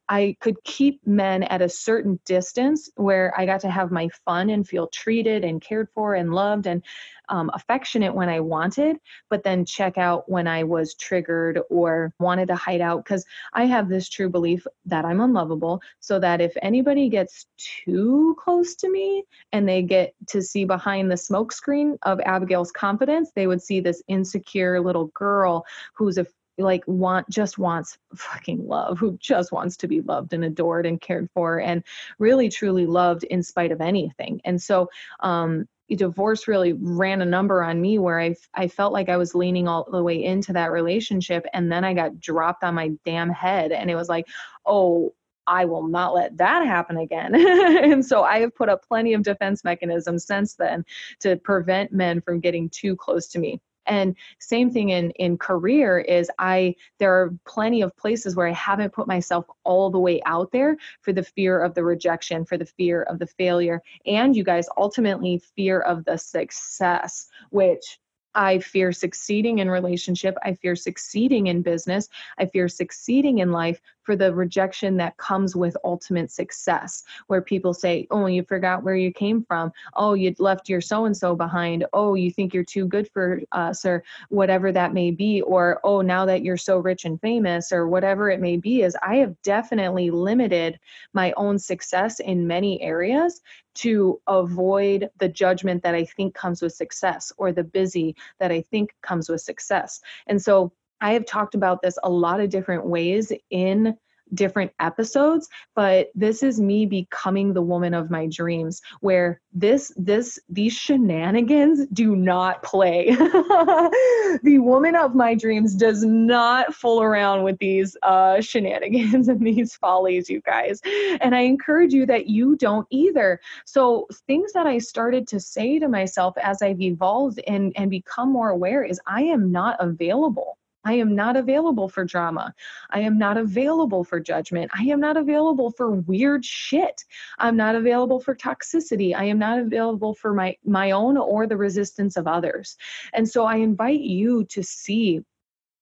I 0.09 0.37
could 0.39 0.63
keep 0.63 1.05
men 1.05 1.43
at 1.43 1.61
a 1.61 1.69
certain 1.69 2.19
distance 2.25 2.89
where 2.95 3.33
I 3.37 3.45
got 3.45 3.61
to 3.61 3.69
have 3.69 3.91
my 3.91 4.09
fun 4.25 4.49
and 4.49 4.67
feel 4.67 4.87
treated 4.87 5.43
and 5.43 5.61
cared 5.61 5.89
for 5.93 6.15
and 6.15 6.33
loved 6.33 6.65
and 6.65 6.81
um, 7.29 7.51
affectionate 7.53 8.15
when 8.15 8.29
I 8.29 8.39
wanted, 8.39 8.97
but 9.29 9.43
then 9.43 9.65
check 9.65 9.97
out 9.97 10.29
when 10.29 10.47
I 10.47 10.63
was 10.63 10.95
triggered 10.95 11.59
or 11.69 12.13
wanted 12.19 12.47
to 12.47 12.55
hide 12.55 12.79
out. 12.79 13.03
Because 13.03 13.25
I 13.53 13.65
have 13.65 13.89
this 13.89 14.07
true 14.07 14.29
belief 14.29 14.65
that 14.85 15.03
I'm 15.03 15.19
unlovable, 15.19 15.81
so 15.99 16.19
that 16.19 16.39
if 16.39 16.53
anybody 16.61 17.09
gets 17.09 17.47
too 17.57 18.37
close 18.39 18.75
to 18.75 18.89
me 18.89 19.25
and 19.51 19.67
they 19.67 19.81
get 19.81 20.13
to 20.27 20.41
see 20.41 20.63
behind 20.63 21.11
the 21.11 21.15
smokescreen 21.15 21.97
of 22.03 22.21
Abigail's 22.21 22.71
confidence, 22.71 23.31
they 23.35 23.47
would 23.47 23.61
see 23.61 23.81
this 23.81 24.01
insecure 24.07 24.79
little 24.79 25.07
girl 25.07 25.65
who's 25.95 26.17
a 26.17 26.25
like 26.57 26.83
want 26.87 27.29
just 27.29 27.57
wants 27.57 27.97
fucking 28.15 28.67
love 28.67 28.97
who 28.97 29.17
just 29.19 29.51
wants 29.51 29.77
to 29.77 29.87
be 29.87 30.01
loved 30.01 30.33
and 30.33 30.43
adored 30.43 30.85
and 30.85 31.01
cared 31.01 31.29
for 31.33 31.59
and 31.59 31.83
really 32.19 32.49
truly 32.49 32.85
loved 32.85 33.23
in 33.25 33.43
spite 33.43 33.71
of 33.71 33.81
anything 33.81 34.41
and 34.43 34.61
so 34.61 34.89
um 35.21 35.67
divorce 35.95 36.49
really 36.49 36.73
ran 36.73 37.21
a 37.21 37.25
number 37.25 37.63
on 37.63 37.79
me 37.79 37.97
where 37.97 38.19
I, 38.19 38.35
I 38.53 38.67
felt 38.67 38.91
like 38.91 39.07
I 39.07 39.15
was 39.15 39.33
leaning 39.33 39.69
all 39.69 39.87
the 39.89 40.03
way 40.03 40.21
into 40.21 40.51
that 40.51 40.73
relationship 40.73 41.45
and 41.53 41.71
then 41.71 41.85
I 41.85 41.93
got 41.93 42.19
dropped 42.19 42.63
on 42.65 42.75
my 42.75 42.91
damn 43.05 43.29
head 43.29 43.71
and 43.71 43.89
it 43.89 43.95
was 43.95 44.09
like 44.09 44.27
oh 44.65 45.13
I 45.47 45.63
will 45.63 45.87
not 45.87 46.13
let 46.13 46.37
that 46.39 46.67
happen 46.67 46.97
again. 46.97 47.33
and 47.35 48.05
so 48.05 48.23
I 48.23 48.41
have 48.41 48.53
put 48.53 48.67
up 48.67 48.85
plenty 48.85 49.13
of 49.13 49.23
defense 49.23 49.63
mechanisms 49.63 50.25
since 50.25 50.55
then 50.55 50.83
to 51.21 51.37
prevent 51.37 51.93
men 51.93 52.19
from 52.19 52.41
getting 52.41 52.69
too 52.69 52.97
close 52.97 53.27
to 53.27 53.39
me 53.39 53.61
and 53.87 54.15
same 54.39 54.69
thing 54.69 54.89
in 54.89 55.11
in 55.11 55.37
career 55.37 55.99
is 55.99 56.29
i 56.39 56.75
there 56.99 57.13
are 57.13 57.33
plenty 57.45 57.81
of 57.81 57.95
places 57.97 58.35
where 58.35 58.47
i 58.47 58.53
haven't 58.53 58.93
put 58.93 59.07
myself 59.07 59.45
all 59.63 59.89
the 59.89 59.99
way 59.99 60.21
out 60.25 60.51
there 60.51 60.77
for 61.01 61.13
the 61.13 61.23
fear 61.23 61.61
of 61.61 61.73
the 61.73 61.83
rejection 61.83 62.45
for 62.45 62.57
the 62.57 62.65
fear 62.65 63.03
of 63.03 63.19
the 63.19 63.27
failure 63.27 63.81
and 64.05 64.35
you 64.35 64.43
guys 64.43 64.67
ultimately 64.77 65.41
fear 65.55 65.79
of 65.81 66.03
the 66.05 66.17
success 66.17 67.27
which 67.49 67.99
I 68.35 68.59
fear 68.59 68.91
succeeding 68.91 69.59
in 69.59 69.69
relationship. 69.69 70.37
I 70.43 70.53
fear 70.53 70.75
succeeding 70.75 71.47
in 71.47 71.63
business. 71.63 72.07
I 72.37 72.45
fear 72.45 72.67
succeeding 72.67 73.39
in 73.39 73.51
life 73.51 73.81
for 74.07 74.15
the 74.15 74.33
rejection 74.33 74.95
that 74.95 75.17
comes 75.17 75.53
with 75.53 75.75
ultimate 75.83 76.31
success, 76.31 77.03
where 77.27 77.41
people 77.41 77.73
say, 77.73 78.07
Oh, 78.09 78.25
you 78.25 78.41
forgot 78.41 78.81
where 78.81 78.95
you 78.95 79.11
came 79.11 79.43
from. 79.43 79.73
Oh, 79.95 80.13
you 80.13 80.33
left 80.39 80.69
your 80.69 80.79
so 80.79 81.03
and 81.03 81.15
so 81.15 81.35
behind. 81.35 81.85
Oh, 81.91 82.13
you 82.13 82.31
think 82.31 82.53
you're 82.53 82.63
too 82.63 82.85
good 82.85 83.09
for 83.11 83.41
us, 83.51 83.83
or 83.83 84.05
whatever 84.29 84.71
that 84.71 84.93
may 84.93 85.11
be. 85.11 85.41
Or, 85.41 85.81
Oh, 85.83 85.99
now 85.99 86.25
that 86.25 86.41
you're 86.41 86.55
so 86.55 86.77
rich 86.77 87.03
and 87.03 87.19
famous, 87.19 87.73
or 87.73 87.89
whatever 87.89 88.31
it 88.31 88.39
may 88.39 88.55
be, 88.55 88.81
is 88.81 88.95
I 89.03 89.17
have 89.17 89.35
definitely 89.41 90.09
limited 90.09 90.79
my 91.11 91.33
own 91.35 91.59
success 91.59 92.21
in 92.21 92.47
many 92.47 92.81
areas 92.81 93.41
to 93.75 94.21
avoid 94.27 95.09
the 95.17 95.27
judgment 95.27 95.83
that 95.83 95.95
I 95.95 96.05
think 96.05 96.33
comes 96.33 96.61
with 96.61 96.71
success 96.71 97.33
or 97.37 97.51
the 97.51 97.65
busy 97.65 98.15
that 98.39 98.53
I 98.53 98.61
think 98.61 98.95
comes 99.01 99.27
with 99.27 99.41
success. 99.41 99.99
And 100.27 100.41
so 100.41 100.71
I 101.01 101.13
have 101.13 101.25
talked 101.25 101.55
about 101.55 101.81
this 101.81 101.97
a 102.03 102.09
lot 102.09 102.39
of 102.39 102.49
different 102.49 102.85
ways 102.85 103.31
in 103.49 103.97
different 104.33 104.71
episodes, 104.79 105.47
but 105.75 106.09
this 106.15 106.43
is 106.43 106.59
me 106.59 106.85
becoming 106.85 107.53
the 107.53 107.61
woman 107.61 107.93
of 107.93 108.09
my 108.09 108.27
dreams 108.27 108.81
where 109.01 109.41
this 109.53 109.91
this 109.95 110.39
these 110.49 110.73
shenanigans 110.73 111.87
do 111.93 112.15
not 112.15 112.63
play. 112.63 113.11
the 114.43 114.59
woman 114.59 114.95
of 114.95 115.15
my 115.15 115.35
dreams 115.35 115.75
does 115.75 116.03
not 116.03 116.73
fool 116.73 117.01
around 117.01 117.43
with 117.43 117.57
these 117.59 117.95
uh, 118.03 118.41
shenanigans 118.41 119.27
and 119.27 119.45
these 119.45 119.75
follies, 119.75 120.29
you 120.29 120.41
guys. 120.41 120.81
And 121.21 121.35
I 121.35 121.41
encourage 121.41 121.93
you 121.93 122.05
that 122.07 122.27
you 122.27 122.55
don't 122.57 122.87
either. 122.89 123.39
So 123.65 124.07
things 124.27 124.53
that 124.53 124.67
I 124.67 124.77
started 124.79 125.27
to 125.29 125.39
say 125.39 125.79
to 125.79 125.87
myself 125.87 126.37
as 126.37 126.61
I've 126.61 126.81
evolved 126.81 127.39
and 127.47 127.73
and 127.75 127.89
become 127.89 128.31
more 128.31 128.49
aware 128.49 128.83
is 128.83 128.99
I 129.07 129.23
am 129.23 129.51
not 129.51 129.77
available 129.79 130.57
I 130.83 130.93
am 130.93 131.15
not 131.15 131.35
available 131.35 131.89
for 131.89 132.05
drama. 132.05 132.53
I 132.91 133.01
am 133.01 133.17
not 133.17 133.37
available 133.37 134.03
for 134.03 134.19
judgment. 134.19 134.71
I 134.73 134.83
am 134.83 134.99
not 134.99 135.17
available 135.17 135.71
for 135.71 135.91
weird 135.91 136.45
shit. 136.45 137.03
I'm 137.39 137.57
not 137.57 137.75
available 137.75 138.19
for 138.19 138.35
toxicity. 138.35 139.15
I 139.15 139.25
am 139.25 139.39
not 139.39 139.59
available 139.59 140.13
for 140.13 140.33
my 140.33 140.55
my 140.63 140.91
own 140.91 141.17
or 141.17 141.45
the 141.45 141.57
resistance 141.57 142.15
of 142.15 142.27
others. 142.27 142.77
And 143.13 143.27
so 143.27 143.45
I 143.45 143.57
invite 143.57 144.01
you 144.01 144.45
to 144.45 144.63
see 144.63 145.21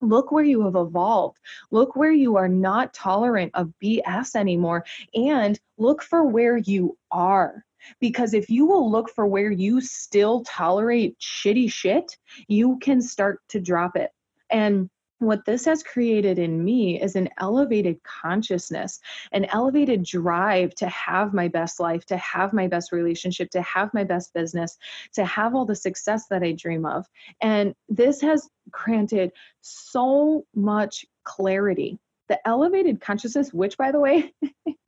look 0.01 0.31
where 0.31 0.43
you 0.43 0.61
have 0.63 0.75
evolved 0.75 1.37
look 1.71 1.95
where 1.95 2.11
you 2.11 2.35
are 2.35 2.49
not 2.49 2.93
tolerant 2.93 3.51
of 3.55 3.71
bs 3.81 4.35
anymore 4.35 4.83
and 5.13 5.59
look 5.77 6.03
for 6.03 6.25
where 6.25 6.57
you 6.57 6.97
are 7.11 7.63
because 7.99 8.33
if 8.33 8.49
you 8.49 8.65
will 8.65 8.91
look 8.91 9.09
for 9.09 9.25
where 9.25 9.51
you 9.51 9.79
still 9.79 10.43
tolerate 10.43 11.17
shitty 11.19 11.71
shit 11.71 12.17
you 12.47 12.77
can 12.79 13.01
start 13.01 13.39
to 13.47 13.59
drop 13.59 13.95
it 13.95 14.11
and 14.49 14.89
what 15.19 15.45
this 15.45 15.65
has 15.65 15.81
created 15.81 16.39
in 16.39 16.63
me 16.63 17.01
is 17.01 17.15
an 17.15 17.29
elevated 17.39 17.97
consciousness, 18.03 18.99
an 19.31 19.45
elevated 19.45 20.03
drive 20.03 20.75
to 20.75 20.87
have 20.89 21.33
my 21.33 21.47
best 21.47 21.79
life, 21.79 22.05
to 22.05 22.17
have 22.17 22.51
my 22.53 22.67
best 22.67 22.91
relationship, 22.91 23.49
to 23.51 23.61
have 23.61 23.93
my 23.93 24.03
best 24.03 24.33
business, 24.33 24.77
to 25.13 25.25
have 25.25 25.55
all 25.55 25.65
the 25.65 25.75
success 25.75 26.27
that 26.29 26.43
I 26.43 26.51
dream 26.51 26.85
of. 26.85 27.05
And 27.41 27.73
this 27.87 28.21
has 28.21 28.49
granted 28.69 29.31
so 29.61 30.45
much 30.53 31.05
clarity. 31.23 31.97
The 32.27 32.45
elevated 32.47 32.99
consciousness, 33.01 33.53
which 33.53 33.77
by 33.77 33.91
the 33.91 33.99
way, 33.99 34.33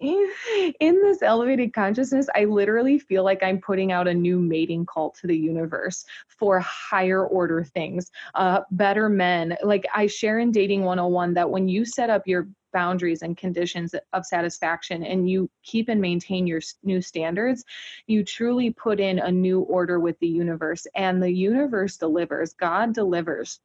in 0.00 1.00
this 1.02 1.22
elevated 1.22 1.72
consciousness, 1.72 2.28
I 2.34 2.44
literally 2.44 2.98
feel 2.98 3.24
like 3.24 3.42
I'm 3.42 3.60
putting 3.60 3.92
out 3.92 4.08
a 4.08 4.14
new 4.14 4.38
mating 4.38 4.86
call 4.86 5.10
to 5.20 5.26
the 5.26 5.36
universe 5.36 6.04
for 6.28 6.60
higher 6.60 7.26
order 7.26 7.64
things, 7.64 8.10
uh, 8.34 8.60
better 8.70 9.08
men. 9.08 9.56
Like 9.62 9.86
I 9.94 10.06
share 10.06 10.38
in 10.38 10.52
Dating 10.52 10.84
101 10.84 11.34
that 11.34 11.50
when 11.50 11.68
you 11.68 11.84
set 11.84 12.10
up 12.10 12.22
your 12.26 12.48
boundaries 12.72 13.22
and 13.22 13.36
conditions 13.36 13.94
of 14.12 14.26
satisfaction 14.26 15.02
and 15.02 15.28
you 15.28 15.50
keep 15.62 15.88
and 15.88 16.00
maintain 16.00 16.46
your 16.46 16.60
new 16.82 17.00
standards, 17.00 17.64
you 18.06 18.24
truly 18.24 18.70
put 18.70 19.00
in 19.00 19.18
a 19.18 19.30
new 19.30 19.60
order 19.60 19.98
with 19.98 20.18
the 20.20 20.28
universe, 20.28 20.86
and 20.94 21.22
the 21.22 21.30
universe 21.30 21.96
delivers. 21.96 22.54
God 22.54 22.94
delivers. 22.94 23.60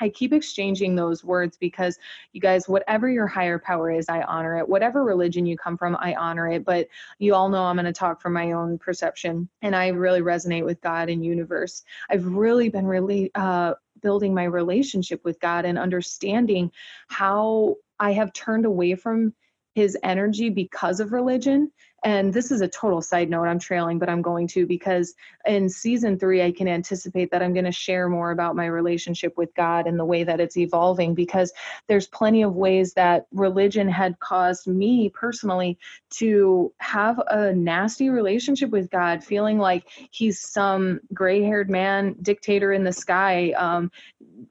I 0.00 0.08
keep 0.08 0.32
exchanging 0.32 0.94
those 0.94 1.24
words 1.24 1.56
because 1.56 1.98
you 2.32 2.40
guys, 2.40 2.68
whatever 2.68 3.08
your 3.08 3.26
higher 3.26 3.58
power 3.58 3.90
is, 3.90 4.08
I 4.08 4.22
honor 4.22 4.58
it. 4.58 4.68
Whatever 4.68 5.04
religion 5.04 5.46
you 5.46 5.56
come 5.56 5.76
from, 5.76 5.96
I 6.00 6.14
honor 6.14 6.48
it. 6.48 6.64
But 6.64 6.88
you 7.18 7.34
all 7.34 7.48
know 7.48 7.64
I'm 7.64 7.76
going 7.76 7.86
to 7.86 7.92
talk 7.92 8.20
from 8.20 8.32
my 8.32 8.52
own 8.52 8.78
perception, 8.78 9.48
and 9.62 9.74
I 9.74 9.88
really 9.88 10.20
resonate 10.20 10.64
with 10.64 10.80
God 10.80 11.08
and 11.08 11.24
universe. 11.24 11.82
I've 12.10 12.26
really 12.26 12.68
been 12.68 12.86
really 12.86 13.30
uh, 13.34 13.74
building 14.02 14.34
my 14.34 14.44
relationship 14.44 15.24
with 15.24 15.40
God 15.40 15.64
and 15.64 15.78
understanding 15.78 16.70
how 17.08 17.76
I 17.98 18.12
have 18.12 18.32
turned 18.32 18.66
away 18.66 18.94
from 18.94 19.32
His 19.74 19.96
energy 20.02 20.50
because 20.50 21.00
of 21.00 21.12
religion 21.12 21.72
and 22.06 22.32
this 22.32 22.52
is 22.52 22.60
a 22.60 22.68
total 22.68 23.02
side 23.02 23.28
note, 23.28 23.46
I'm 23.46 23.58
trailing, 23.58 23.98
but 23.98 24.08
I'm 24.08 24.22
going 24.22 24.46
to 24.48 24.64
because 24.64 25.16
in 25.44 25.68
season 25.68 26.20
three, 26.20 26.40
I 26.40 26.52
can 26.52 26.68
anticipate 26.68 27.32
that 27.32 27.42
I'm 27.42 27.52
going 27.52 27.64
to 27.64 27.72
share 27.72 28.08
more 28.08 28.30
about 28.30 28.54
my 28.54 28.66
relationship 28.66 29.36
with 29.36 29.52
God 29.56 29.88
and 29.88 29.98
the 29.98 30.04
way 30.04 30.22
that 30.22 30.38
it's 30.38 30.56
evolving 30.56 31.16
because 31.16 31.52
there's 31.88 32.06
plenty 32.06 32.42
of 32.42 32.54
ways 32.54 32.94
that 32.94 33.26
religion 33.32 33.88
had 33.88 34.20
caused 34.20 34.68
me 34.68 35.10
personally 35.10 35.78
to 36.10 36.72
have 36.78 37.20
a 37.26 37.52
nasty 37.52 38.08
relationship 38.08 38.70
with 38.70 38.88
God, 38.88 39.24
feeling 39.24 39.58
like 39.58 39.88
he's 40.12 40.38
some 40.38 41.00
gray 41.12 41.42
haired 41.42 41.68
man, 41.68 42.14
dictator 42.22 42.72
in 42.72 42.84
the 42.84 42.92
sky, 42.92 43.50
um, 43.52 43.90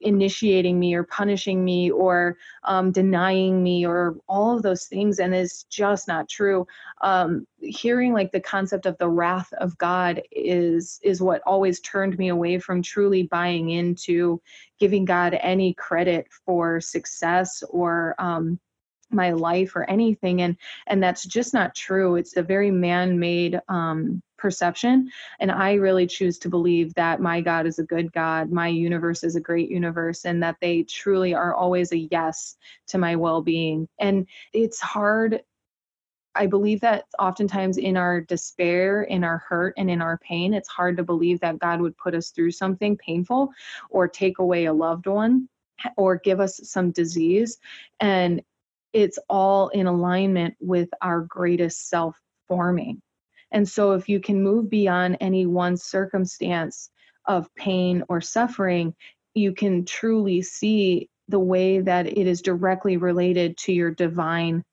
initiating 0.02 0.80
me 0.80 0.94
or 0.94 1.04
punishing 1.04 1.64
me 1.64 1.90
or 1.90 2.38
um, 2.66 2.92
denying 2.92 3.64
me 3.64 3.86
or 3.86 4.18
all 4.28 4.56
of 4.58 4.64
those 4.64 4.88
things. 4.88 5.20
And 5.20 5.34
it's 5.34 5.64
just 5.64 6.08
not 6.08 6.28
true. 6.28 6.68
Um, 7.02 7.45
hearing 7.60 8.14
like 8.14 8.32
the 8.32 8.40
concept 8.40 8.86
of 8.86 8.98
the 8.98 9.10
wrath 9.10 9.52
of 9.54 9.78
god 9.78 10.22
is 10.32 11.00
is 11.04 11.22
what 11.22 11.42
always 11.46 11.80
turned 11.80 12.18
me 12.18 12.30
away 12.30 12.60
from 12.60 12.82
truly 12.82 13.24
buying 13.24 13.70
into 13.70 14.42
giving 14.80 15.06
god 15.06 15.34
any 15.42 15.74
credit 15.74 16.28
for 16.46 16.80
success 16.82 17.64
or 17.70 18.16
um 18.20 18.60
my 19.12 19.32
life 19.32 19.76
or 19.76 19.90
anything. 19.90 20.42
And 20.42 20.58
and 20.88 21.02
that's 21.02 21.26
just 21.26 21.54
not 21.54 21.76
true. 21.76 22.16
It's 22.16 22.38
a 22.38 22.44
very 22.44 22.72
man-made 22.72 23.60
um 23.70 24.22
perception. 24.38 25.10
And 25.40 25.52
i 25.52 25.74
really 25.74 26.06
choose 26.06 26.38
to 26.40 26.50
believe 26.50 26.94
that 26.96 27.22
my 27.22 27.42
god 27.42 27.66
is 27.66 27.80
a 27.80 27.84
good 27.84 28.12
god 28.12 28.52
my 28.52 28.68
universe 28.68 29.24
is 29.24 29.36
a 29.36 29.42
great 29.42 29.70
universe 29.72 30.26
and 30.26 30.44
that 30.44 30.58
they 30.62 30.84
truly 30.84 31.34
are 31.34 31.54
always 31.56 31.92
a 31.92 31.98
yes 32.12 32.58
to 32.88 32.98
my 32.98 33.16
well-being. 33.16 33.88
And 34.00 34.28
it's 34.54 34.80
hard 34.80 35.42
I 36.36 36.48
believe 36.48 36.82
that 36.82 37.06
oftentimes 37.20 37.78
in 37.78 37.98
our 37.98 38.22
despair, 38.22 39.04
in 39.04 39.24
our 39.24 39.38
hurt, 39.38 39.74
and 39.78 39.90
in 39.90 40.02
our 40.02 40.18
pain, 40.18 40.54
it's 40.54 40.70
hard 40.70 40.98
to 40.98 41.04
believe 41.04 41.40
that 41.40 41.60
God 41.60 41.82
would 41.82 41.98
put 41.98 42.14
us 42.14 42.32
through 42.32 42.52
something 42.52 42.98
painful 42.98 43.52
or 43.90 44.08
take 44.08 44.40
away 44.40 44.66
a 44.66 44.74
loved 44.74 45.08
one 45.08 45.48
or 45.98 46.18
give 46.18 46.40
us 46.40 46.60
some 46.64 46.92
disease. 46.92 47.58
And 48.00 48.42
it's 48.94 49.20
all 49.30 49.70
in 49.70 49.88
alignment 49.88 50.56
with 50.60 50.90
our 51.02 51.22
greatest 51.22 51.90
self 51.90 52.20
forming. 52.48 53.02
And 53.52 53.68
so, 53.68 53.94
if 53.94 54.10
you 54.10 54.20
can 54.20 54.44
move 54.44 54.70
beyond 54.70 55.18
any 55.22 55.46
one 55.46 55.78
circumstance 55.78 56.90
of 57.26 57.54
pain 57.56 58.04
or 58.10 58.22
suffering, 58.22 58.94
you 59.34 59.54
can 59.54 59.86
truly 59.86 60.42
see 60.42 61.10
the 61.28 61.40
way 61.40 61.80
that 61.80 62.06
it 62.06 62.28
is 62.28 62.42
directly 62.42 62.98
related 62.98 63.58
to 63.58 63.74
your 63.74 63.92
divine 63.92 64.64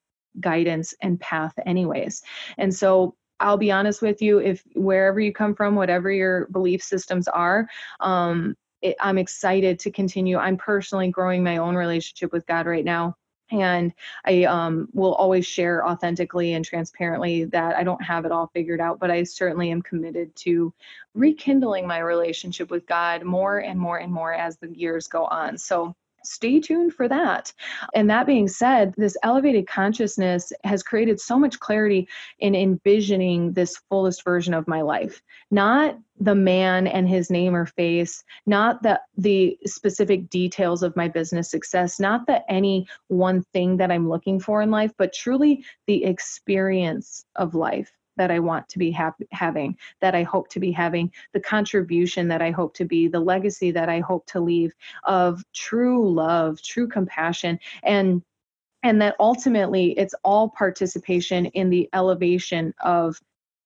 guidance 0.41 0.95
and 1.01 1.21
path 1.21 1.53
anyways 1.67 2.23
and 2.59 2.75
so 2.75 3.15
I'll 3.43 3.57
be 3.57 3.73
honest 3.73 4.01
with 4.01 4.23
you, 4.23 4.39
if 4.39 4.63
wherever 4.77 5.19
you 5.19 5.33
come 5.33 5.55
from, 5.55 5.75
whatever 5.75 6.11
your 6.13 6.47
belief 6.53 6.81
systems 6.81 7.27
are, 7.27 7.69
um, 7.99 8.57
it, 8.83 8.97
I'm 9.01 9.19
excited 9.19 9.81
to 9.81 9.91
continue. 9.91 10.37
I'm 10.39 10.57
personally 10.57 11.09
growing 11.11 11.43
my 11.43 11.57
own 11.57 11.75
relationship 11.75 12.33
with 12.33 12.47
God 12.47 12.67
right 12.67 12.85
now. 12.85 13.17
And 13.51 13.93
I 14.25 14.45
um, 14.45 14.89
will 14.95 15.15
always 15.15 15.45
share 15.45 15.87
authentically 15.87 16.55
and 16.55 16.65
transparently 16.65 17.45
that 17.47 17.77
I 17.77 17.85
don't 17.85 18.03
have 18.03 18.25
it 18.25 18.33
all 18.33 18.51
figured 18.55 18.81
out, 18.81 18.99
but 18.99 19.11
I 19.11 19.25
certainly 19.25 19.71
am 19.71 19.83
committed 19.83 20.35
to 20.37 20.73
rekindling 21.15 21.87
my 21.87 21.99
relationship 21.99 22.71
with 22.71 22.87
God 22.87 23.25
more 23.25 23.59
and 23.59 23.79
more 23.79 23.99
and 23.99 24.11
more 24.11 24.33
as 24.33 24.57
the 24.57 24.69
years 24.69 25.07
go 25.07 25.27
on. 25.27 25.59
So 25.59 25.95
stay 26.25 26.61
tuned 26.61 26.95
for 26.95 27.09
that. 27.09 27.53
And 27.95 28.09
that 28.11 28.27
being 28.27 28.49
said, 28.49 28.95
this 28.97 29.17
elevated 29.23 29.67
consciousness 29.67 30.53
has 30.65 30.83
created 30.83 31.21
so 31.21 31.39
much 31.39 31.61
clarity 31.61 32.09
in 32.39 32.55
envisioning 32.55 33.53
this 33.53 33.77
fullest 33.89 34.25
version 34.25 34.55
of 34.55 34.69
my 34.69 34.83
life. 34.83 35.23
Not 35.51 35.99
the 36.21 36.35
man 36.35 36.87
and 36.87 37.09
his 37.09 37.31
name 37.31 37.55
or 37.55 37.67
face, 37.67 38.23
not 38.47 38.83
the 38.83 39.01
the 39.17 39.59
specific 39.67 40.31
details 40.31 40.83
of 40.83 40.95
my 40.97 41.09
business 41.09 41.51
success, 41.51 41.99
not 41.99 42.27
the 42.27 42.49
any 42.51 42.87
one 43.09 43.43
thing 43.53 43.77
that 43.79 43.91
I'm 43.91 44.09
looking 44.09 44.39
for 44.39 44.63
in 44.63 44.71
life, 44.71 44.93
but 44.97 45.13
truly 45.13 45.65
the 45.87 46.05
experience 46.05 47.25
of 47.37 47.55
life 47.55 47.93
that 48.17 48.31
I 48.31 48.39
want 48.39 48.69
to 48.71 48.79
be 48.79 48.91
ha- 48.91 49.15
having, 49.31 49.77
that 50.01 50.15
I 50.15 50.23
hope 50.23 50.49
to 50.51 50.61
be 50.61 50.73
having, 50.73 51.13
the 51.33 51.41
contribution 51.41 52.29
that 52.29 52.43
I 52.43 52.51
hope 52.51 52.75
to 52.75 52.85
be, 52.85 53.09
the 53.09 53.21
legacy 53.21 53.71
that 53.73 53.89
I 53.89 54.01
hope 54.01 54.27
to 54.27 54.41
leave 54.41 54.73
of 55.05 55.45
true 55.53 56.11
love, 56.13 56.63
true 56.63 56.89
compassion, 56.89 57.59
and 57.83 58.23
and 58.85 59.01
that 59.01 59.15
ultimately 59.21 59.93
it's 59.93 60.15
all 60.25 60.49
participation 60.49 61.47
in 61.47 61.71
the 61.71 61.89
elevation 61.93 62.75
of 62.83 63.21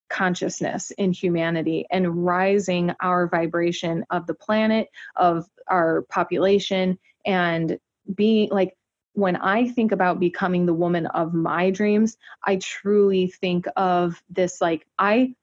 consciousness 0.09 0.91
in 0.93 1.13
humanity 1.13 1.87
and 1.91 2.25
rising 2.25 2.93
our 3.01 3.27
vibration 3.27 4.05
of 4.11 4.27
the 4.27 4.35
planet, 4.35 4.89
of 5.17 5.47
our 5.69 6.03
population, 6.03 6.99
and 7.25 7.79
being 8.15 8.49
like 8.51 8.77
when 9.17 9.37
I 9.37 9.69
think 9.69 9.93
about 9.93 10.21
becoming 10.21 10.67
the 10.67 10.75
woman 10.75 11.07
of 11.07 11.33
my 11.33 11.71
dreams, 11.71 12.19
I 12.45 12.57
truly 12.57 13.29
think 13.29 13.67
of 13.75 14.23
this 14.29 14.61
like 14.61 14.87
I 14.99 15.35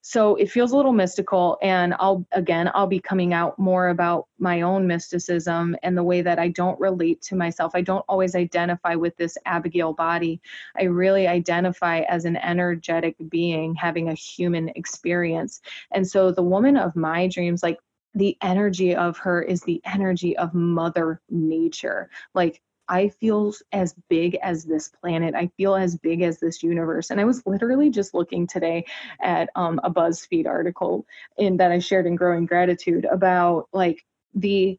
so 0.00 0.36
it 0.36 0.50
feels 0.50 0.70
a 0.70 0.76
little 0.76 0.92
mystical 0.92 1.58
and 1.60 1.92
i'll 1.98 2.24
again 2.32 2.70
i'll 2.72 2.86
be 2.86 3.00
coming 3.00 3.34
out 3.34 3.58
more 3.58 3.88
about 3.88 4.28
my 4.38 4.62
own 4.62 4.86
mysticism 4.86 5.76
and 5.82 5.98
the 5.98 6.02
way 6.02 6.22
that 6.22 6.38
i 6.38 6.48
don't 6.48 6.78
relate 6.78 7.20
to 7.20 7.34
myself. 7.34 7.72
I 7.74 7.80
don't 7.80 8.04
always 8.08 8.36
identify 8.36 8.94
with 8.94 9.16
this 9.16 9.36
abigail 9.44 9.92
body. 9.92 10.40
I 10.78 10.84
really 10.84 11.26
identify 11.26 12.00
as 12.02 12.24
an 12.24 12.36
energetic 12.36 13.16
being 13.28 13.74
having 13.74 14.08
a 14.08 14.14
human 14.14 14.68
experience. 14.76 15.60
And 15.90 16.06
so 16.06 16.30
the 16.30 16.42
woman 16.42 16.76
of 16.76 16.94
my 16.94 17.26
dreams 17.26 17.62
like 17.64 17.78
the 18.14 18.36
energy 18.42 18.94
of 18.94 19.18
her 19.18 19.42
is 19.42 19.62
the 19.62 19.82
energy 19.84 20.36
of 20.38 20.54
mother 20.54 21.20
nature. 21.28 22.08
Like 22.34 22.62
I 22.88 23.08
feel 23.08 23.52
as 23.72 23.94
big 24.08 24.36
as 24.42 24.64
this 24.64 24.88
planet. 24.88 25.34
I 25.34 25.48
feel 25.56 25.74
as 25.74 25.96
big 25.96 26.22
as 26.22 26.38
this 26.38 26.62
universe. 26.62 27.10
And 27.10 27.20
I 27.20 27.24
was 27.24 27.46
literally 27.46 27.90
just 27.90 28.14
looking 28.14 28.46
today 28.46 28.84
at 29.20 29.50
um, 29.56 29.80
a 29.84 29.90
BuzzFeed 29.90 30.46
article 30.46 31.06
in 31.36 31.56
that 31.58 31.72
I 31.72 31.78
shared 31.78 32.06
in 32.06 32.16
Growing 32.16 32.46
Gratitude 32.46 33.04
about 33.04 33.68
like 33.72 34.04
the 34.34 34.78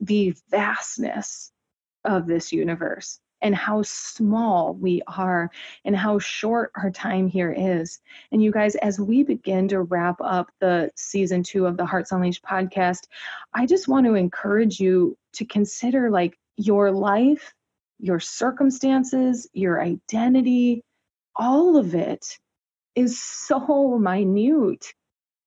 the 0.00 0.34
vastness 0.50 1.52
of 2.04 2.26
this 2.26 2.52
universe 2.52 3.20
and 3.42 3.54
how 3.54 3.82
small 3.82 4.74
we 4.74 5.02
are 5.06 5.50
and 5.84 5.96
how 5.96 6.18
short 6.18 6.72
our 6.76 6.90
time 6.90 7.28
here 7.28 7.52
is. 7.52 8.00
And 8.30 8.42
you 8.42 8.50
guys, 8.52 8.76
as 8.76 9.00
we 9.00 9.22
begin 9.24 9.68
to 9.68 9.82
wrap 9.82 10.16
up 10.20 10.50
the 10.60 10.90
season 10.94 11.42
two 11.42 11.66
of 11.66 11.76
the 11.76 11.84
Hearts 11.84 12.12
Unleashed 12.12 12.44
podcast, 12.44 13.08
I 13.52 13.66
just 13.66 13.88
want 13.88 14.06
to 14.06 14.14
encourage 14.14 14.80
you 14.80 15.18
to 15.34 15.44
consider 15.44 16.10
like 16.10 16.38
your 16.56 16.90
life, 16.90 17.54
your 17.98 18.20
circumstances, 18.20 19.48
your 19.52 19.82
identity, 19.82 20.82
all 21.36 21.76
of 21.76 21.94
it 21.94 22.38
is 22.94 23.20
so 23.22 23.98
minute. 23.98 24.92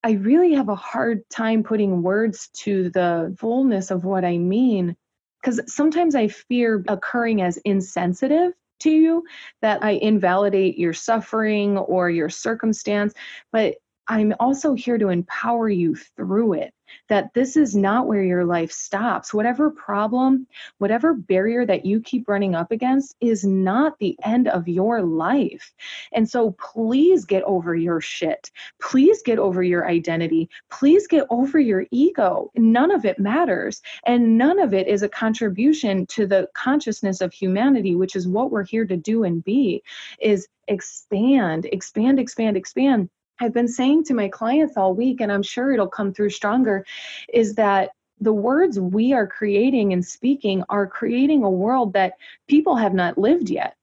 I 0.03 0.11
really 0.11 0.53
have 0.53 0.69
a 0.69 0.75
hard 0.75 1.27
time 1.29 1.63
putting 1.63 2.03
words 2.03 2.49
to 2.57 2.91
the 2.91 3.35
fullness 3.39 3.89
of 3.89 4.05
what 4.05 4.23
I 4.23 4.37
mean 4.37 4.95
because 5.41 5.61
sometimes 5.73 6.15
I 6.15 6.27
fear 6.27 6.83
occurring 6.87 7.41
as 7.41 7.57
insensitive 7.57 8.53
to 8.79 8.89
you, 8.89 9.23
that 9.61 9.83
I 9.83 9.91
invalidate 9.91 10.77
your 10.77 10.93
suffering 10.93 11.77
or 11.77 12.09
your 12.09 12.29
circumstance. 12.29 13.13
But 13.51 13.75
I'm 14.07 14.33
also 14.39 14.73
here 14.73 14.97
to 14.97 15.09
empower 15.09 15.69
you 15.69 15.95
through 15.95 16.53
it. 16.53 16.73
That 17.09 17.33
this 17.33 17.57
is 17.57 17.75
not 17.75 18.05
where 18.05 18.23
your 18.23 18.45
life 18.45 18.71
stops. 18.71 19.33
Whatever 19.33 19.71
problem, 19.71 20.45
whatever 20.77 21.15
barrier 21.15 21.65
that 21.65 21.83
you 21.83 21.99
keep 21.99 22.27
running 22.27 22.53
up 22.53 22.71
against 22.71 23.15
is 23.19 23.43
not 23.43 23.97
the 23.97 24.15
end 24.23 24.47
of 24.47 24.67
your 24.67 25.01
life. 25.01 25.73
And 26.13 26.29
so 26.29 26.51
please 26.51 27.25
get 27.25 27.41
over 27.43 27.75
your 27.75 28.01
shit. 28.01 28.51
Please 28.79 29.23
get 29.23 29.39
over 29.39 29.63
your 29.63 29.87
identity. 29.87 30.47
Please 30.69 31.07
get 31.07 31.25
over 31.31 31.59
your 31.59 31.87
ego. 31.89 32.51
None 32.55 32.91
of 32.91 33.03
it 33.03 33.17
matters. 33.17 33.81
And 34.05 34.37
none 34.37 34.59
of 34.59 34.73
it 34.73 34.87
is 34.87 35.01
a 35.01 35.09
contribution 35.09 36.05
to 36.07 36.27
the 36.27 36.47
consciousness 36.53 37.19
of 37.19 37.33
humanity, 37.33 37.95
which 37.95 38.15
is 38.15 38.27
what 38.27 38.51
we're 38.51 38.63
here 38.63 38.85
to 38.85 38.95
do 38.95 39.23
and 39.23 39.43
be, 39.43 39.81
is 40.21 40.47
expand, 40.67 41.65
expand, 41.71 42.19
expand, 42.19 42.57
expand 42.57 43.09
I've 43.39 43.53
been 43.53 43.67
saying 43.67 44.05
to 44.05 44.13
my 44.13 44.29
clients 44.29 44.77
all 44.77 44.93
week, 44.93 45.21
and 45.21 45.31
I'm 45.31 45.43
sure 45.43 45.73
it'll 45.73 45.87
come 45.87 46.13
through 46.13 46.29
stronger, 46.29 46.85
is 47.33 47.55
that 47.55 47.91
the 48.21 48.33
words 48.33 48.79
we 48.79 49.11
are 49.13 49.27
creating 49.27 49.91
and 49.91 50.05
speaking 50.05 50.63
are 50.69 50.87
creating 50.87 51.43
a 51.43 51.49
world 51.49 51.93
that 51.93 52.13
people 52.47 52.75
have 52.75 52.93
not 52.93 53.17
lived 53.17 53.49
yet. 53.49 53.75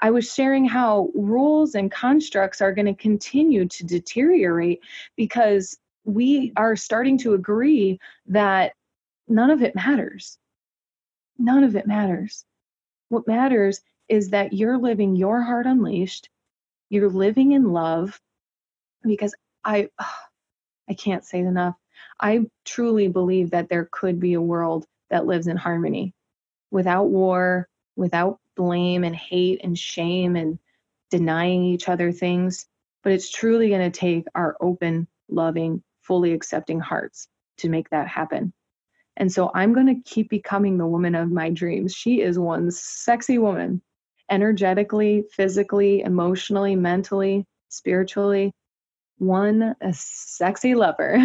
I 0.00 0.10
was 0.10 0.32
sharing 0.32 0.64
how 0.64 1.10
rules 1.14 1.74
and 1.74 1.90
constructs 1.90 2.60
are 2.60 2.72
going 2.72 2.86
to 2.86 2.94
continue 2.94 3.66
to 3.66 3.84
deteriorate 3.84 4.80
because 5.16 5.76
we 6.04 6.52
are 6.56 6.76
starting 6.76 7.18
to 7.18 7.34
agree 7.34 7.98
that 8.26 8.72
none 9.28 9.50
of 9.50 9.62
it 9.62 9.74
matters. 9.74 10.38
None 11.38 11.64
of 11.64 11.76
it 11.76 11.86
matters. 11.86 12.44
What 13.08 13.26
matters 13.26 13.80
is 14.08 14.30
that 14.30 14.52
you're 14.52 14.78
living 14.78 15.16
your 15.16 15.42
heart 15.42 15.66
unleashed, 15.66 16.30
you're 16.88 17.10
living 17.10 17.52
in 17.52 17.72
love, 17.72 18.20
because 19.04 19.34
I 19.64 19.88
I 20.88 20.94
can't 20.94 21.24
say 21.24 21.38
enough. 21.40 21.76
I 22.18 22.46
truly 22.64 23.08
believe 23.08 23.50
that 23.50 23.68
there 23.68 23.88
could 23.92 24.18
be 24.18 24.34
a 24.34 24.40
world 24.40 24.86
that 25.10 25.26
lives 25.26 25.46
in 25.46 25.56
harmony 25.56 26.14
without 26.72 27.04
war, 27.04 27.68
without 27.96 28.38
blame 28.56 29.04
and 29.04 29.14
hate 29.14 29.60
and 29.62 29.78
shame 29.78 30.34
and 30.36 30.58
denying 31.10 31.62
each 31.64 31.88
other 31.88 32.10
things. 32.10 32.66
But 33.02 33.12
it's 33.12 33.30
truly 33.30 33.68
going 33.68 33.90
to 33.90 33.98
take 33.98 34.26
our 34.34 34.56
open, 34.60 35.06
loving, 35.28 35.82
fully 36.02 36.32
accepting 36.32 36.80
hearts 36.80 37.28
to 37.58 37.68
make 37.68 37.88
that 37.90 38.08
happen. 38.08 38.52
And 39.16 39.30
so 39.30 39.50
I'm 39.54 39.72
going 39.72 39.86
to 39.86 40.10
keep 40.10 40.28
becoming 40.28 40.76
the 40.76 40.86
woman 40.86 41.14
of 41.14 41.30
my 41.30 41.50
dreams. 41.50 41.94
She 41.94 42.20
is 42.20 42.38
one 42.38 42.70
sexy 42.70 43.38
woman, 43.38 43.82
energetically, 44.30 45.24
physically, 45.32 46.00
emotionally, 46.00 46.74
mentally, 46.74 47.46
spiritually 47.68 48.52
one 49.20 49.76
a 49.80 49.92
sexy 49.92 50.74
lover. 50.74 51.18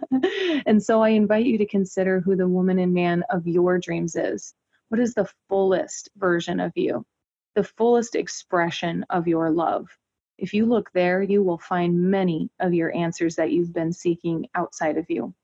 and 0.66 0.82
so 0.82 1.02
I 1.02 1.10
invite 1.10 1.44
you 1.44 1.58
to 1.58 1.66
consider 1.66 2.20
who 2.20 2.36
the 2.36 2.48
woman 2.48 2.78
and 2.78 2.94
man 2.94 3.22
of 3.30 3.46
your 3.46 3.78
dreams 3.78 4.16
is. 4.16 4.54
What 4.88 5.00
is 5.00 5.14
the 5.14 5.30
fullest 5.48 6.08
version 6.16 6.58
of 6.58 6.72
you? 6.74 7.04
The 7.54 7.64
fullest 7.64 8.14
expression 8.14 9.04
of 9.10 9.28
your 9.28 9.50
love. 9.50 9.88
If 10.38 10.54
you 10.54 10.64
look 10.64 10.90
there, 10.92 11.22
you 11.22 11.42
will 11.42 11.58
find 11.58 12.10
many 12.10 12.50
of 12.60 12.72
your 12.72 12.94
answers 12.96 13.36
that 13.36 13.52
you've 13.52 13.74
been 13.74 13.92
seeking 13.92 14.48
outside 14.54 14.96
of 14.96 15.06
you. 15.08 15.34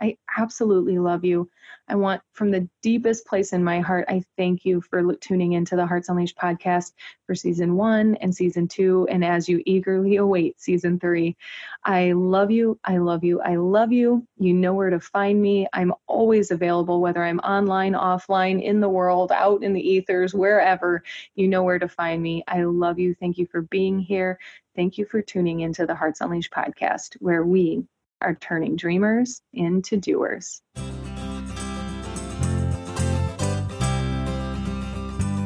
I 0.00 0.16
absolutely 0.36 0.98
love 0.98 1.24
you. 1.24 1.48
I 1.86 1.94
want, 1.94 2.22
from 2.32 2.50
the 2.50 2.68
deepest 2.82 3.26
place 3.26 3.52
in 3.52 3.62
my 3.62 3.80
heart, 3.80 4.06
I 4.08 4.24
thank 4.36 4.64
you 4.64 4.80
for 4.80 5.14
tuning 5.16 5.52
into 5.52 5.76
the 5.76 5.86
Hearts 5.86 6.08
Unleashed 6.08 6.36
podcast 6.36 6.92
for 7.26 7.34
season 7.34 7.76
one 7.76 8.16
and 8.16 8.34
season 8.34 8.66
two. 8.66 9.06
And 9.10 9.24
as 9.24 9.48
you 9.48 9.62
eagerly 9.66 10.16
await 10.16 10.60
season 10.60 10.98
three, 10.98 11.36
I 11.84 12.12
love 12.12 12.50
you. 12.50 12.78
I 12.84 12.98
love 12.98 13.22
you. 13.22 13.40
I 13.40 13.56
love 13.56 13.92
you. 13.92 14.26
You 14.38 14.54
know 14.54 14.74
where 14.74 14.90
to 14.90 14.98
find 14.98 15.40
me. 15.40 15.68
I'm 15.72 15.92
always 16.06 16.50
available, 16.50 17.00
whether 17.00 17.22
I'm 17.22 17.38
online, 17.40 17.92
offline, 17.92 18.62
in 18.62 18.80
the 18.80 18.88
world, 18.88 19.30
out 19.30 19.62
in 19.62 19.74
the 19.74 19.88
ethers, 19.88 20.34
wherever. 20.34 21.02
You 21.34 21.48
know 21.48 21.62
where 21.62 21.78
to 21.78 21.88
find 21.88 22.22
me. 22.22 22.42
I 22.48 22.64
love 22.64 22.98
you. 22.98 23.14
Thank 23.14 23.38
you 23.38 23.46
for 23.46 23.62
being 23.62 24.00
here. 24.00 24.38
Thank 24.74 24.98
you 24.98 25.04
for 25.04 25.22
tuning 25.22 25.60
into 25.60 25.86
the 25.86 25.94
Hearts 25.94 26.20
Unleashed 26.20 26.52
podcast, 26.52 27.14
where 27.20 27.44
we 27.44 27.84
are 28.24 28.34
turning 28.36 28.74
dreamers 28.74 29.42
into 29.52 29.96
doers. 29.98 30.62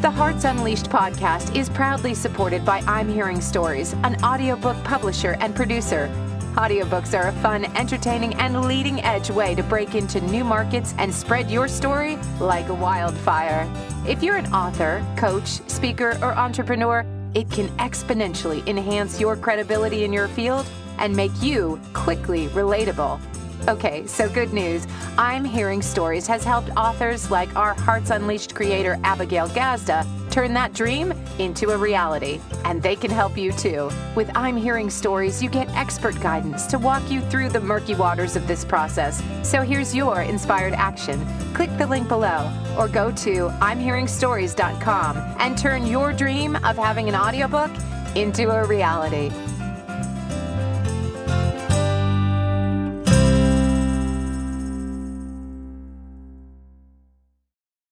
The 0.01 0.12
Hearts 0.12 0.45
Unleashed 0.45 0.87
podcast 0.87 1.57
is 1.57 1.68
proudly 1.68 2.14
supported 2.14 2.64
by 2.64 2.79
I'm 2.87 3.09
Hearing 3.09 3.41
Stories, 3.41 3.95
an 4.05 4.16
audiobook 4.24 4.83
publisher 4.85 5.37
and 5.41 5.55
producer. 5.55 6.09
Audiobooks 6.55 7.18
are 7.18 7.29
a 7.29 7.33
fun, 7.41 7.64
entertaining, 7.76 8.35
and 8.35 8.64
leading 8.64 9.01
edge 9.03 9.31
way 9.31 9.55
to 9.55 9.62
break 9.62 9.95
into 9.95 10.20
new 10.20 10.45
markets 10.45 10.95
and 10.99 11.12
spread 11.12 11.51
your 11.51 11.68
story 11.68 12.16
like 12.41 12.68
a 12.68 12.74
wildfire. 12.74 13.68
If 14.07 14.22
you're 14.22 14.37
an 14.37 14.53
author, 14.53 15.05
coach, 15.16 15.61
speaker, 15.68 16.16
or 16.22 16.33
entrepreneur, 16.33 17.05
it 17.35 17.51
can 17.51 17.68
exponentially 17.79 18.66
enhance 18.66 19.20
your 19.20 19.37
credibility 19.37 20.05
in 20.05 20.12
your 20.12 20.29
field 20.29 20.66
and 20.99 21.14
make 21.14 21.32
you 21.42 21.80
quickly 21.92 22.49
relatable. 22.49 23.20
Okay, 23.68 24.07
so 24.07 24.28
good 24.28 24.53
news. 24.53 24.86
I'm 25.18 25.44
Hearing 25.44 25.82
Stories 25.82 26.26
has 26.26 26.44
helped 26.44 26.70
authors 26.76 27.30
like 27.30 27.55
our 27.57 27.74
Hearts 27.74 28.11
Unleashed 28.11 28.55
creator 28.55 28.99
Abigail 29.05 29.49
Gazda 29.49 30.07
turn 30.30 30.55
that 30.55 30.72
dream 30.72 31.12
into 31.38 31.70
a 31.70 31.76
reality. 31.76 32.40
And 32.64 32.82
they 32.82 32.94
can 32.94 33.11
help 33.11 33.36
you 33.36 33.53
too. 33.53 33.90
With 34.14 34.30
I'm 34.34 34.57
Hearing 34.57 34.88
Stories, 34.88 35.42
you 35.42 35.51
get 35.51 35.68
expert 35.70 36.18
guidance 36.20 36.66
to 36.66 36.78
walk 36.78 37.11
you 37.11 37.20
through 37.22 37.49
the 37.49 37.61
murky 37.61 37.94
waters 37.94 38.36
of 38.36 38.46
this 38.46 38.64
process. 38.64 39.22
So 39.42 39.62
here's 39.62 39.94
your 39.94 40.22
inspired 40.22 40.74
action. 40.74 41.26
Click 41.55 41.76
the 41.76 41.86
link 41.86 42.09
below 42.09 42.51
or 42.78 42.88
go 42.88 43.11
to 43.11 43.49
I'mHearingStories.com 43.49 45.16
and 45.38 45.59
turn 45.59 45.86
your 45.86 46.12
dream 46.12 46.57
of 46.57 46.76
having 46.76 47.09
an 47.09 47.16
audiobook 47.16 47.70
into 48.14 48.51
a 48.51 48.64
reality. 48.64 49.32